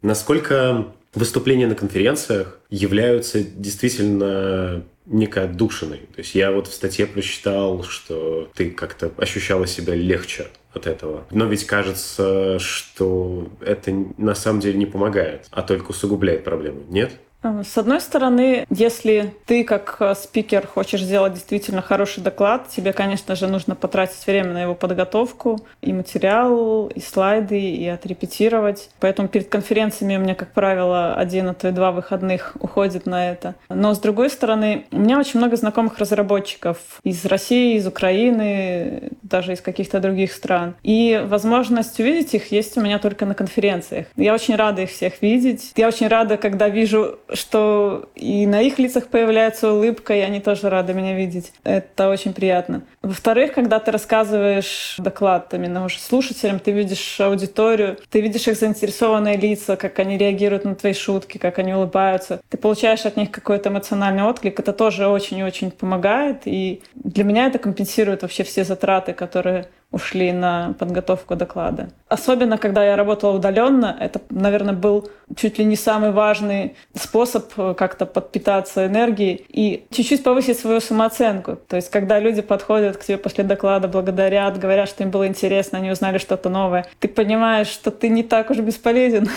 [0.00, 5.98] Насколько выступления на конференциях являются действительно некой отдушиной.
[6.14, 11.24] То есть я вот в статье прочитал, что ты как-то ощущала себя легче от этого.
[11.30, 16.82] Но ведь кажется, что это на самом деле не помогает, а только усугубляет проблему.
[16.88, 17.12] Нет?
[17.42, 22.92] Э, с одной стороны, если ты как э, спикер хочешь сделать действительно хороший доклад, тебе,
[22.92, 28.90] конечно же, нужно потратить время на его подготовку, и материал, и слайды, и отрепетировать.
[29.00, 33.30] Поэтому перед конференциями у меня, как правило, один, а то и два выходных уходит на
[33.30, 33.54] это.
[33.68, 39.52] Но с другой стороны, у меня очень много знакомых разработчиков из России, из Украины, даже
[39.52, 40.74] из каких-то других стран.
[40.82, 44.06] И возможность увидеть их есть у меня только на конференциях.
[44.16, 45.72] Я очень рада их всех видеть.
[45.76, 50.70] Я очень рада, когда вижу что и на их лицах появляется улыбка, и они тоже
[50.70, 51.52] рады меня видеть.
[51.64, 52.82] Это очень приятно.
[53.02, 59.36] Во-вторых, когда ты рассказываешь доклад именно уже слушателям, ты видишь аудиторию, ты видишь их заинтересованные
[59.36, 62.40] лица, как они реагируют на твои шутки, как они улыбаются.
[62.48, 64.58] Ты получаешь от них какой-то эмоциональный отклик.
[64.58, 66.42] Это тоже очень-очень помогает.
[66.44, 71.90] И для меня это компенсирует вообще все затраты, которые ушли на подготовку доклада.
[72.08, 77.74] Особенно, когда я работала удаленно, это, наверное, был чуть ли не самый важный способ э,
[77.74, 81.56] как-то подпитаться энергией и чуть-чуть повысить свою самооценку.
[81.68, 85.78] То есть, когда люди подходят к тебе после доклада, благодарят, говорят, что им было интересно,
[85.78, 89.28] они узнали что-то новое, ты понимаешь, что ты не так уж бесполезен.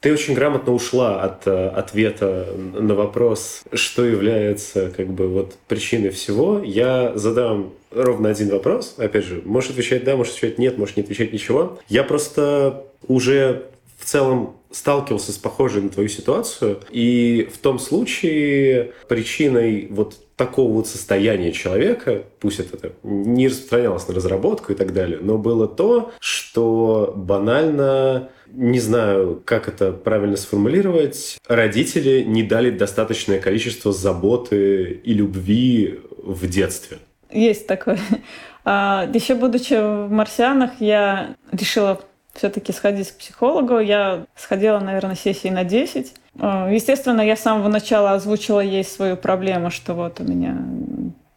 [0.00, 6.10] Ты очень грамотно ушла от э, ответа на вопрос, что является как бы вот причиной
[6.10, 6.60] всего.
[6.62, 8.94] Я задам ровно один вопрос.
[8.98, 11.78] Опять же, можешь отвечать да, можешь отвечать нет, можешь не отвечать ничего.
[11.88, 13.66] Я просто уже
[13.98, 20.72] в целом сталкивался с похожей на твою ситуацию, и в том случае причиной вот такого
[20.72, 26.10] вот состояния человека, пусть это не распространялось на разработку и так далее, но было то,
[26.18, 35.14] что банально не знаю, как это правильно сформулировать, родители не дали достаточное количество заботы и
[35.14, 36.98] любви в детстве.
[37.34, 37.98] Есть такое.
[38.66, 42.00] А, еще будучи в «Марсианах», я решила
[42.32, 43.78] все-таки сходить к психологу.
[43.78, 46.14] Я сходила, наверное, сессии на 10.
[46.40, 50.56] А, естественно, я с самого начала озвучила ей свою проблему, что вот у меня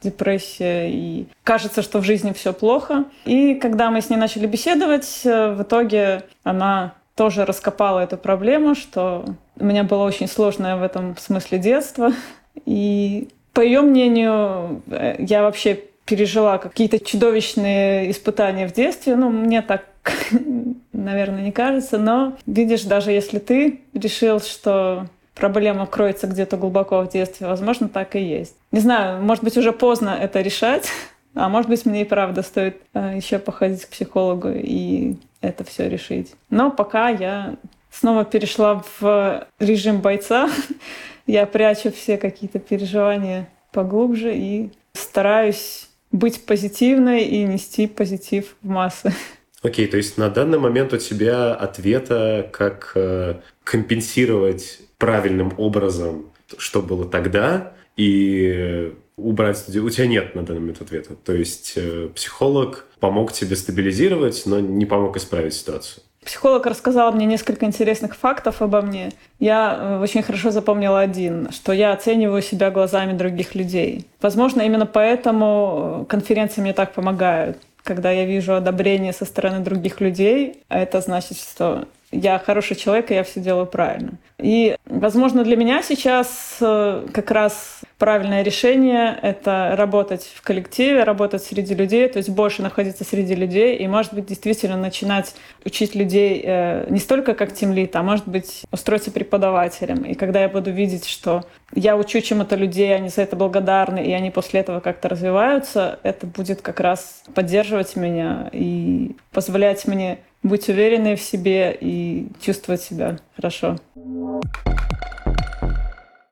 [0.02, 3.04] депрессия, и кажется, что в жизни все плохо.
[3.26, 8.74] И когда мы с ней начали беседовать, э, в итоге она тоже раскопала эту проблему,
[8.74, 9.26] что
[9.60, 12.14] у меня было очень сложное в этом смысле детство.
[12.66, 13.28] И
[13.58, 19.16] по ее мнению, э, я вообще пережила какие-то чудовищные испытания в детстве.
[19.16, 19.84] Ну, мне так,
[20.94, 21.98] наверное, не кажется.
[21.98, 28.16] Но видишь, даже если ты решил, что проблема кроется где-то глубоко в детстве, возможно, так
[28.16, 28.56] и есть.
[28.72, 30.88] Не знаю, может быть, уже поздно это решать,
[31.34, 35.90] а может быть, мне и правда стоит э, еще походить к психологу и это все
[35.90, 36.36] решить.
[36.52, 37.56] Но пока я
[37.90, 40.48] снова перешла в режим бойца,
[41.28, 49.14] я прячу все какие-то переживания поглубже и стараюсь быть позитивной и нести позитив в массы.
[49.62, 56.32] Окей, okay, то есть на данный момент у тебя ответа, как э, компенсировать правильным образом,
[56.58, 61.16] что было тогда, и убрать у тебя нет на данный момент ответа.
[61.16, 66.04] То есть э, психолог помог тебе стабилизировать, но не помог исправить ситуацию.
[66.28, 69.12] Психолог рассказал мне несколько интересных фактов обо мне.
[69.40, 74.06] Я э, очень хорошо запомнила один, что я оцениваю себя глазами других людей.
[74.22, 77.58] Возможно, именно поэтому э, конференции мне так помогают.
[77.82, 83.16] Когда я вижу одобрение со стороны других людей, это значит, что я хороший человек, и
[83.16, 84.14] я все делаю правильно.
[84.40, 91.44] И, возможно, для меня сейчас э, как раз правильное решение— это работать в коллективе, работать
[91.44, 95.36] среди людей, то есть больше находиться среди людей и, может быть, действительно начинать
[95.66, 100.04] учить людей э, не столько как тимлит, а, может быть, устроиться преподавателем.
[100.04, 104.14] И когда я буду видеть, что я учу чему-то людей, они за это благодарны, и
[104.14, 110.70] они после этого как-то развиваются, это будет как раз поддерживать меня и позволять мне быть
[110.70, 113.78] уверенной в себе и чувствовать себя хорошо.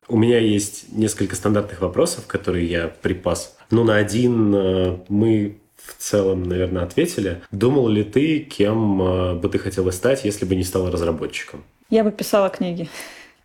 [0.08, 3.58] У меня есть несколько стандартных вопросов, которые я припас.
[3.72, 7.42] Ну, на один э, мы в целом, наверное, ответили.
[7.52, 11.64] Думал ли ты, кем э, бы ты хотела стать, если бы не стала разработчиком?
[11.90, 12.90] Я бы писала книги.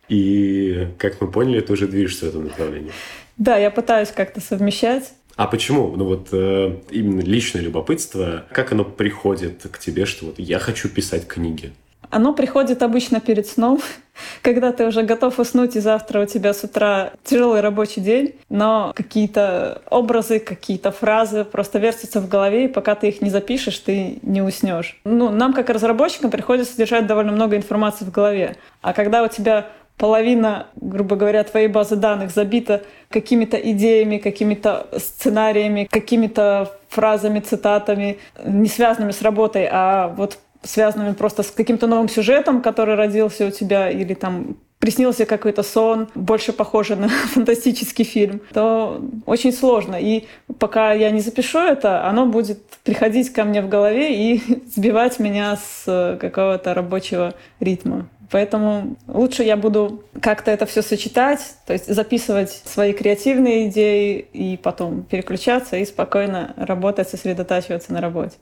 [0.09, 2.91] И, как мы поняли, ты уже движешься в этом направлении.
[3.37, 5.13] Да, я пытаюсь как-то совмещать.
[5.35, 5.95] А почему?
[5.95, 10.89] Ну вот э, именно личное любопытство, как оно приходит к тебе, что вот я хочу
[10.89, 11.73] писать книги?
[12.11, 13.79] Оно приходит обычно перед сном,
[14.41, 18.91] когда ты уже готов уснуть, и завтра у тебя с утра тяжелый рабочий день, но
[18.95, 24.19] какие-то образы, какие-то фразы просто вертятся в голове, и пока ты их не запишешь, ты
[24.21, 24.99] не уснешь.
[25.05, 28.57] Ну, нам, как разработчикам, приходится держать довольно много информации в голове.
[28.81, 35.87] А когда у тебя половина, грубо говоря, твоей базы данных забита какими-то идеями, какими-то сценариями,
[35.89, 42.61] какими-то фразами, цитатами, не связанными с работой, а вот связанными просто с каким-то новым сюжетом,
[42.61, 49.01] который родился у тебя, или там приснился какой-то сон, больше похожий на фантастический фильм, то
[49.25, 49.95] очень сложно.
[49.95, 50.25] И
[50.59, 54.41] пока я не запишу это, оно будет приходить ко мне в голове и
[54.75, 58.09] сбивать меня с какого-то рабочего ритма.
[58.31, 64.57] Поэтому лучше я буду как-то это все сочетать, то есть записывать свои креативные идеи и
[64.57, 68.37] потом переключаться и спокойно работать, сосредотачиваться на работе.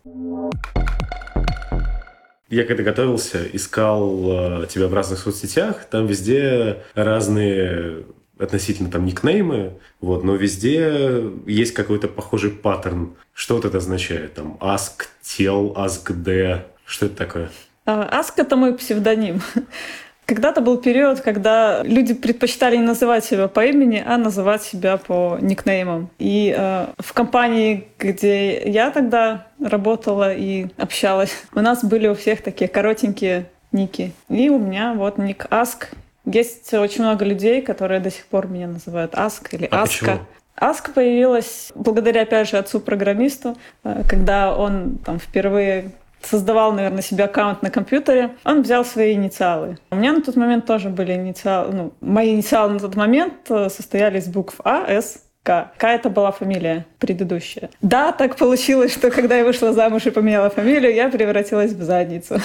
[2.50, 8.06] Я когда готовился, искал э, тебя в разных соцсетях, там везде разные
[8.40, 13.16] относительно там никнеймы, вот, но везде есть какой-то похожий паттерн.
[13.34, 14.36] Что вот это означает?
[14.36, 16.66] Там ask, tell, ask, d.
[16.86, 17.50] Что это такое?
[17.92, 19.42] Ask— это мой псевдоним.
[20.26, 25.40] Когда-то был период, когда люди предпочитали не называть себя по имени, а называть себя по
[25.42, 26.12] никнеймам.
[26.20, 32.44] И э, в компании, где я тогда работала и общалась, у нас были у всех
[32.44, 34.14] такие коротенькие ники.
[34.30, 35.88] И у меня вот ник Ask.
[36.26, 40.20] Есть очень много людей, которые до сих пор меня называют Ask или а Аска.
[40.62, 47.62] Ask появилась благодаря, опять же, отцу-программисту, э, когда он там впервые создавал, наверное, себе аккаунт
[47.62, 49.78] на компьютере, он взял свои инициалы.
[49.92, 53.70] У меня на тот момент тоже были инициалы, ну, мои инициалы на тот момент э,
[53.70, 55.72] состояли из букв А, С, К.
[55.78, 57.70] К это была фамилия предыдущая.
[57.82, 62.40] Да, так получилось, что когда я вышла замуж и поменяла фамилию, я превратилась в задницу.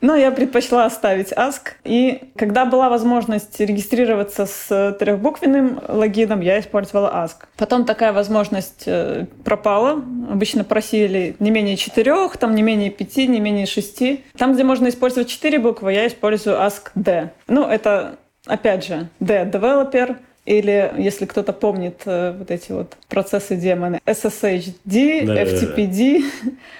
[0.00, 1.72] Но я предпочла оставить Ask.
[1.84, 7.46] И когда была возможность регистрироваться с трехбуквенным логином, я использовала Ask.
[7.56, 10.02] Потом такая возможность э, пропала.
[10.30, 14.24] Обычно просили не менее четырех, там не менее пяти, не менее шести.
[14.36, 17.30] Там, где можно использовать четыре буквы, я использую Ask D.
[17.46, 23.56] Ну, это, опять же, D— developer, или, если кто-то помнит э, вот эти вот процессы
[23.56, 26.24] демоны, SSHD, да, FTPD.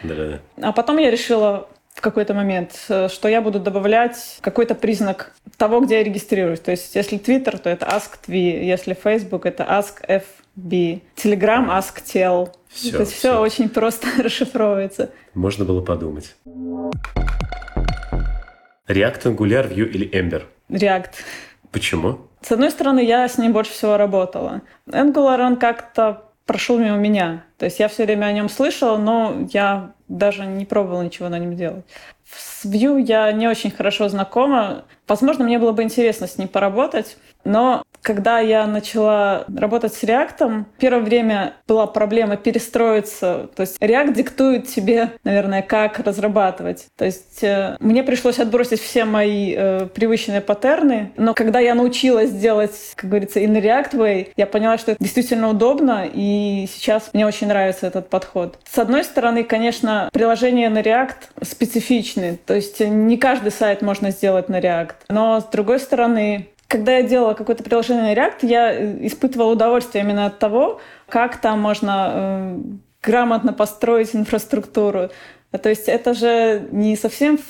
[0.02, 0.68] Да, да, да.
[0.68, 1.68] А потом я решила
[2.01, 6.61] в какой-то момент, э, что я буду добавлять какой-то признак того, где я регистрируюсь.
[6.61, 12.48] То есть, если Twitter, то это AskTV, если Facebook, это AskFB, Telegram, AskTel.
[12.68, 15.11] Все, то есть все, все очень просто расшифровывается.
[15.34, 16.34] Можно было подумать.
[18.88, 20.44] React, Angular, Vue или Ember?
[20.70, 21.12] React.
[21.70, 22.20] Почему?
[22.40, 24.62] С одной стороны, я с ним больше всего работала.
[24.86, 27.45] Angular, он как-то прошел мимо меня.
[27.59, 31.38] То есть я все время о нем слышала, но я даже не пробовала ничего на
[31.38, 31.84] нем делать.
[32.24, 34.84] С Vue я не очень хорошо знакома.
[35.07, 40.64] Возможно, мне было бы интересно с ним поработать, но когда я начала работать с React,
[40.78, 43.51] первое время была проблема перестроиться.
[43.55, 46.86] То есть React диктует тебе, наверное, как разрабатывать.
[46.97, 52.30] То есть э, мне пришлось отбросить все мои э, привычные паттерны, но когда я научилась
[52.30, 57.26] делать, как говорится, in React way, я поняла, что это действительно удобно, и сейчас мне
[57.26, 58.59] очень нравится этот подход.
[58.70, 64.49] С одной стороны, конечно, приложения на React специфичны, то есть не каждый сайт можно сделать
[64.49, 69.52] на React, но с другой стороны, когда я делала какое-то приложение React, я э, испытывала
[69.52, 72.58] удовольствие именно от того, как там можно э,
[73.02, 75.10] грамотно построить инфраструктуру.
[75.50, 77.40] То есть это же не совсем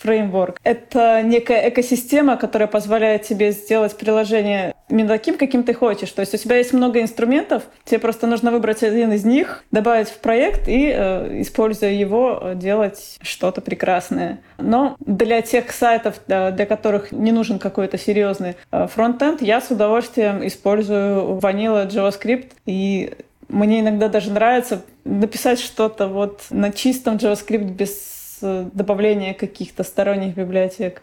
[0.00, 0.60] фреймворк.
[0.64, 6.10] Это некая экосистема, которая позволяет тебе сделать приложение именно таким, каким ты хочешь.
[6.10, 10.08] То есть у тебя есть много инструментов, тебе просто нужно выбрать один из них, добавить
[10.08, 14.40] в проект и, э, используя его, делать что-то прекрасное.
[14.58, 20.46] Но для тех сайтов, для, которых не нужен какой-то серьезный э, фронтенд, я с удовольствием
[20.46, 23.12] использую Vanilla JavaScript и
[23.48, 31.02] мне иногда даже нравится написать что-то вот на чистом JavaScript без добавления каких-то сторонних библиотек.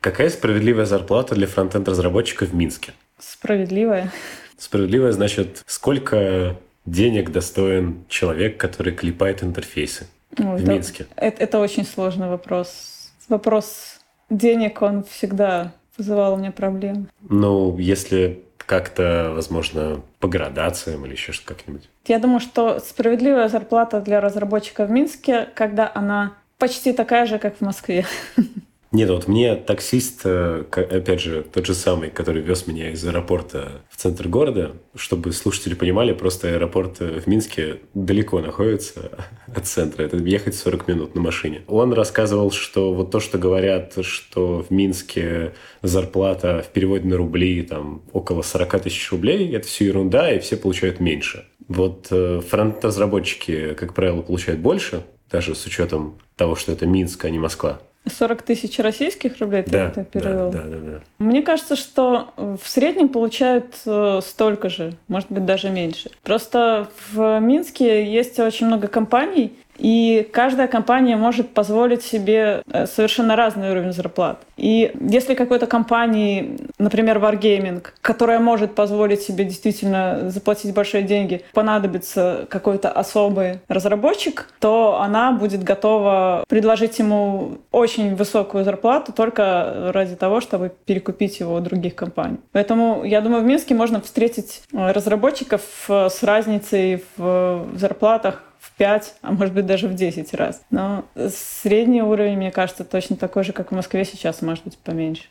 [0.00, 2.92] Какая справедливая зарплата для фронтенд-разработчиков в Минске?
[3.18, 4.10] Справедливая.
[4.56, 6.56] Справедливая значит, сколько
[6.86, 10.06] денег достоин человек, который клепает интерфейсы
[10.38, 11.06] ну, в это, Минске?
[11.16, 13.10] Это, это очень сложный вопрос.
[13.28, 14.00] Вопрос
[14.30, 17.06] денег, он всегда вызывал у меня проблемы.
[17.28, 21.88] Ну, если как-то, возможно, по градациям или еще что как-нибудь?
[22.06, 27.56] Я думаю, что справедливая зарплата для разработчика в Минске, когда она почти такая же, как
[27.56, 28.06] в Москве.
[28.92, 33.82] Нет, вот мне таксист, э, опять же, тот же самый, который вез меня из аэропорта
[33.88, 39.12] в центр города, чтобы слушатели понимали, просто аэропорт э, в Минске далеко находится
[39.54, 40.02] от центра.
[40.02, 41.62] Это ехать 40 минут на машине.
[41.68, 47.62] Он рассказывал, что вот то, что говорят, что в Минске зарплата в переводе на рубли
[47.62, 51.44] там около 40 тысяч рублей, это все ерунда, и все получают меньше.
[51.68, 57.30] Вот э, фронт-разработчики, как правило, получают больше, даже с учетом того, что это Минск, а
[57.30, 57.80] не Москва.
[58.06, 60.50] 40 тысяч российских рублей да, ты перевел?
[60.50, 61.00] Да, да, да, да.
[61.18, 66.10] Мне кажется, что в среднем получают э, столько же, может быть, даже меньше.
[66.22, 73.34] Просто в Минске есть очень много компаний, и каждая компания может позволить себе э, совершенно
[73.34, 74.38] разный уровень зарплат.
[74.58, 82.46] И если какой-то компании, например, Wargaming, которая может позволить себе действительно заплатить большие деньги, понадобится
[82.50, 90.42] какой-то особый разработчик, то она будет готова предложить ему очень высокую зарплату только ради того,
[90.42, 92.36] чтобы перекупить его у других компаний.
[92.52, 98.76] Поэтому, я думаю, в Минске можно встретить э, разработчиков э, с разницей в зарплатах в
[98.76, 100.62] 5, а может быть даже в 10 раз.
[100.70, 105.24] Но средний уровень, мне кажется, точно такой же, как в Москве сейчас, может быть, поменьше.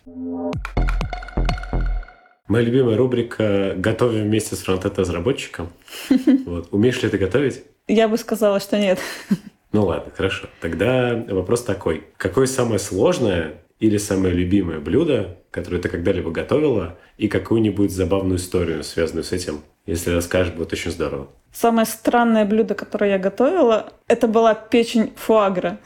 [2.47, 5.69] Моя любимая рубрика «Готовим вместе с фронтенд-разработчиком».
[6.45, 6.69] Вот.
[6.71, 7.63] Умеешь ли ты готовить?
[7.87, 8.99] Я бы сказала, что нет.
[9.71, 10.47] Ну ладно, хорошо.
[10.61, 12.05] Тогда вопрос такой.
[12.17, 18.83] Какое самое сложное или самое любимое блюдо, которое ты когда-либо готовила, и какую-нибудь забавную историю,
[18.83, 21.27] связанную с этим, если расскажешь, будет очень здорово.
[21.51, 25.79] Самое странное блюдо, которое я готовила, это была печень фуагра.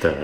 [0.00, 0.14] Так.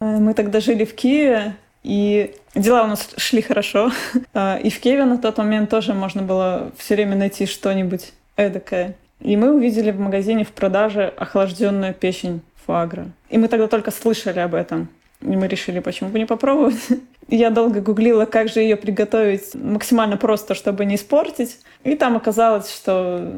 [0.00, 3.92] Э, мы тогда жили в Киеве, и дела у нас шли хорошо.
[4.34, 8.96] Э, и в Киеве на тот момент тоже можно было все время найти что-нибудь эдакое.
[9.20, 13.06] И мы увидели в магазине в продаже охлажденную печень фуагра.
[13.30, 14.88] И мы тогда только слышали об этом.
[15.22, 16.76] И мы решили, почему бы не попробовать.
[17.28, 21.58] Я долго гуглила, как же ее приготовить максимально просто, чтобы не испортить.
[21.84, 23.32] И там оказалось, что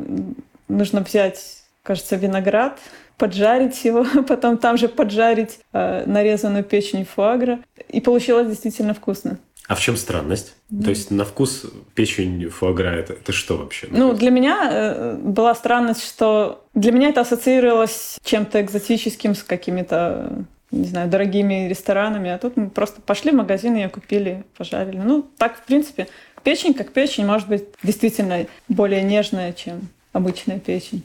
[0.69, 2.79] нужно взять, кажется, виноград,
[3.17, 7.61] поджарить его, потом там же поджарить э, нарезанную печень фуагра.
[7.89, 9.39] И получилось действительно вкусно.
[9.69, 10.55] А в чем странность?
[10.73, 10.85] Mm.
[10.85, 13.87] То есть на вкус печень фуагра это, это что вообще?
[13.91, 19.43] Ну, для меня э, была странность, что для меня это ассоциировалось с чем-то экзотическим, с
[19.43, 24.99] какими-то не знаю, дорогими ресторанами, а тут мы просто пошли в магазин, ее купили, пожарили.
[24.99, 26.09] Ну, так, в принципе,
[26.43, 31.05] печень как печень может быть действительно более нежная, чем обычная печень.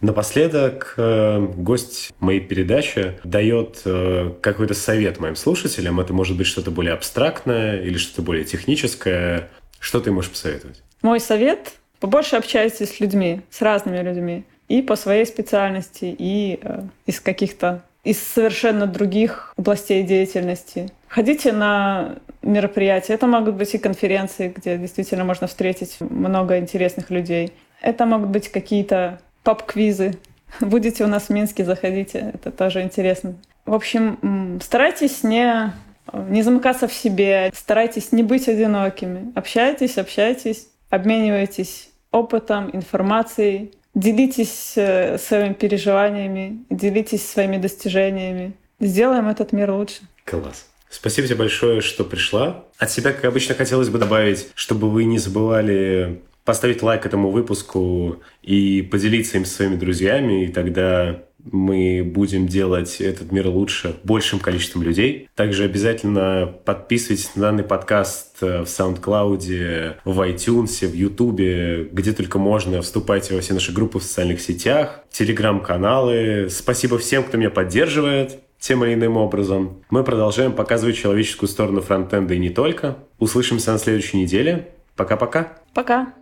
[0.00, 6.00] Напоследок э, гость моей передачи дает э, какой-то совет моим слушателям.
[6.00, 9.50] Это может быть что-то более абстрактное или что-то более техническое.
[9.78, 10.82] Что ты можешь посоветовать?
[11.02, 14.44] Мой совет– побольше общайтесь с людьми, с разными людьми.
[14.70, 20.90] И по своей специальности, и э, из каких-то из совершенно других областей деятельности.
[21.08, 23.14] Ходите на мероприятия.
[23.14, 27.52] Это могут быть и конференции, где действительно можно встретить много интересных людей.
[27.82, 30.14] Это могут быть какие-то паб-квизы.
[30.60, 33.34] Будете у нас в Минске, заходите, это тоже интересно.
[33.66, 35.72] В общем, старайтесь не,
[36.12, 39.32] не замыкаться в себе, старайтесь не быть одинокими.
[39.34, 48.54] Общайтесь, общайтесь, обменивайтесь опытом, информацией, делитесь э, своими переживаниями, делитесь своими достижениями.
[48.80, 50.00] Сделаем этот мир лучше.
[50.24, 50.66] Класс.
[50.88, 52.64] Спасибо тебе большое, что пришла.
[52.78, 58.20] От себя, как обычно, хотелось бы добавить, чтобы вы не забывали поставить лайк этому выпуску
[58.42, 64.38] и поделиться им со своими друзьями, и тогда мы будем делать этот мир лучше большим
[64.40, 65.28] количеством людей.
[65.34, 72.82] Также обязательно подписывайтесь на данный подкаст в SoundCloud, в iTunes, в YouTube, где только можно.
[72.82, 76.48] Вступайте во все наши группы в социальных сетях, телеграм-каналы.
[76.50, 79.82] Спасибо всем, кто меня поддерживает тем или иным образом.
[79.88, 82.98] Мы продолжаем показывать человеческую сторону фронтенда и не только.
[83.18, 84.68] Услышимся на следующей неделе.
[84.96, 85.56] Пока-пока.
[85.72, 86.02] Пока.
[86.02, 86.04] -пока.
[86.04, 86.19] Пока.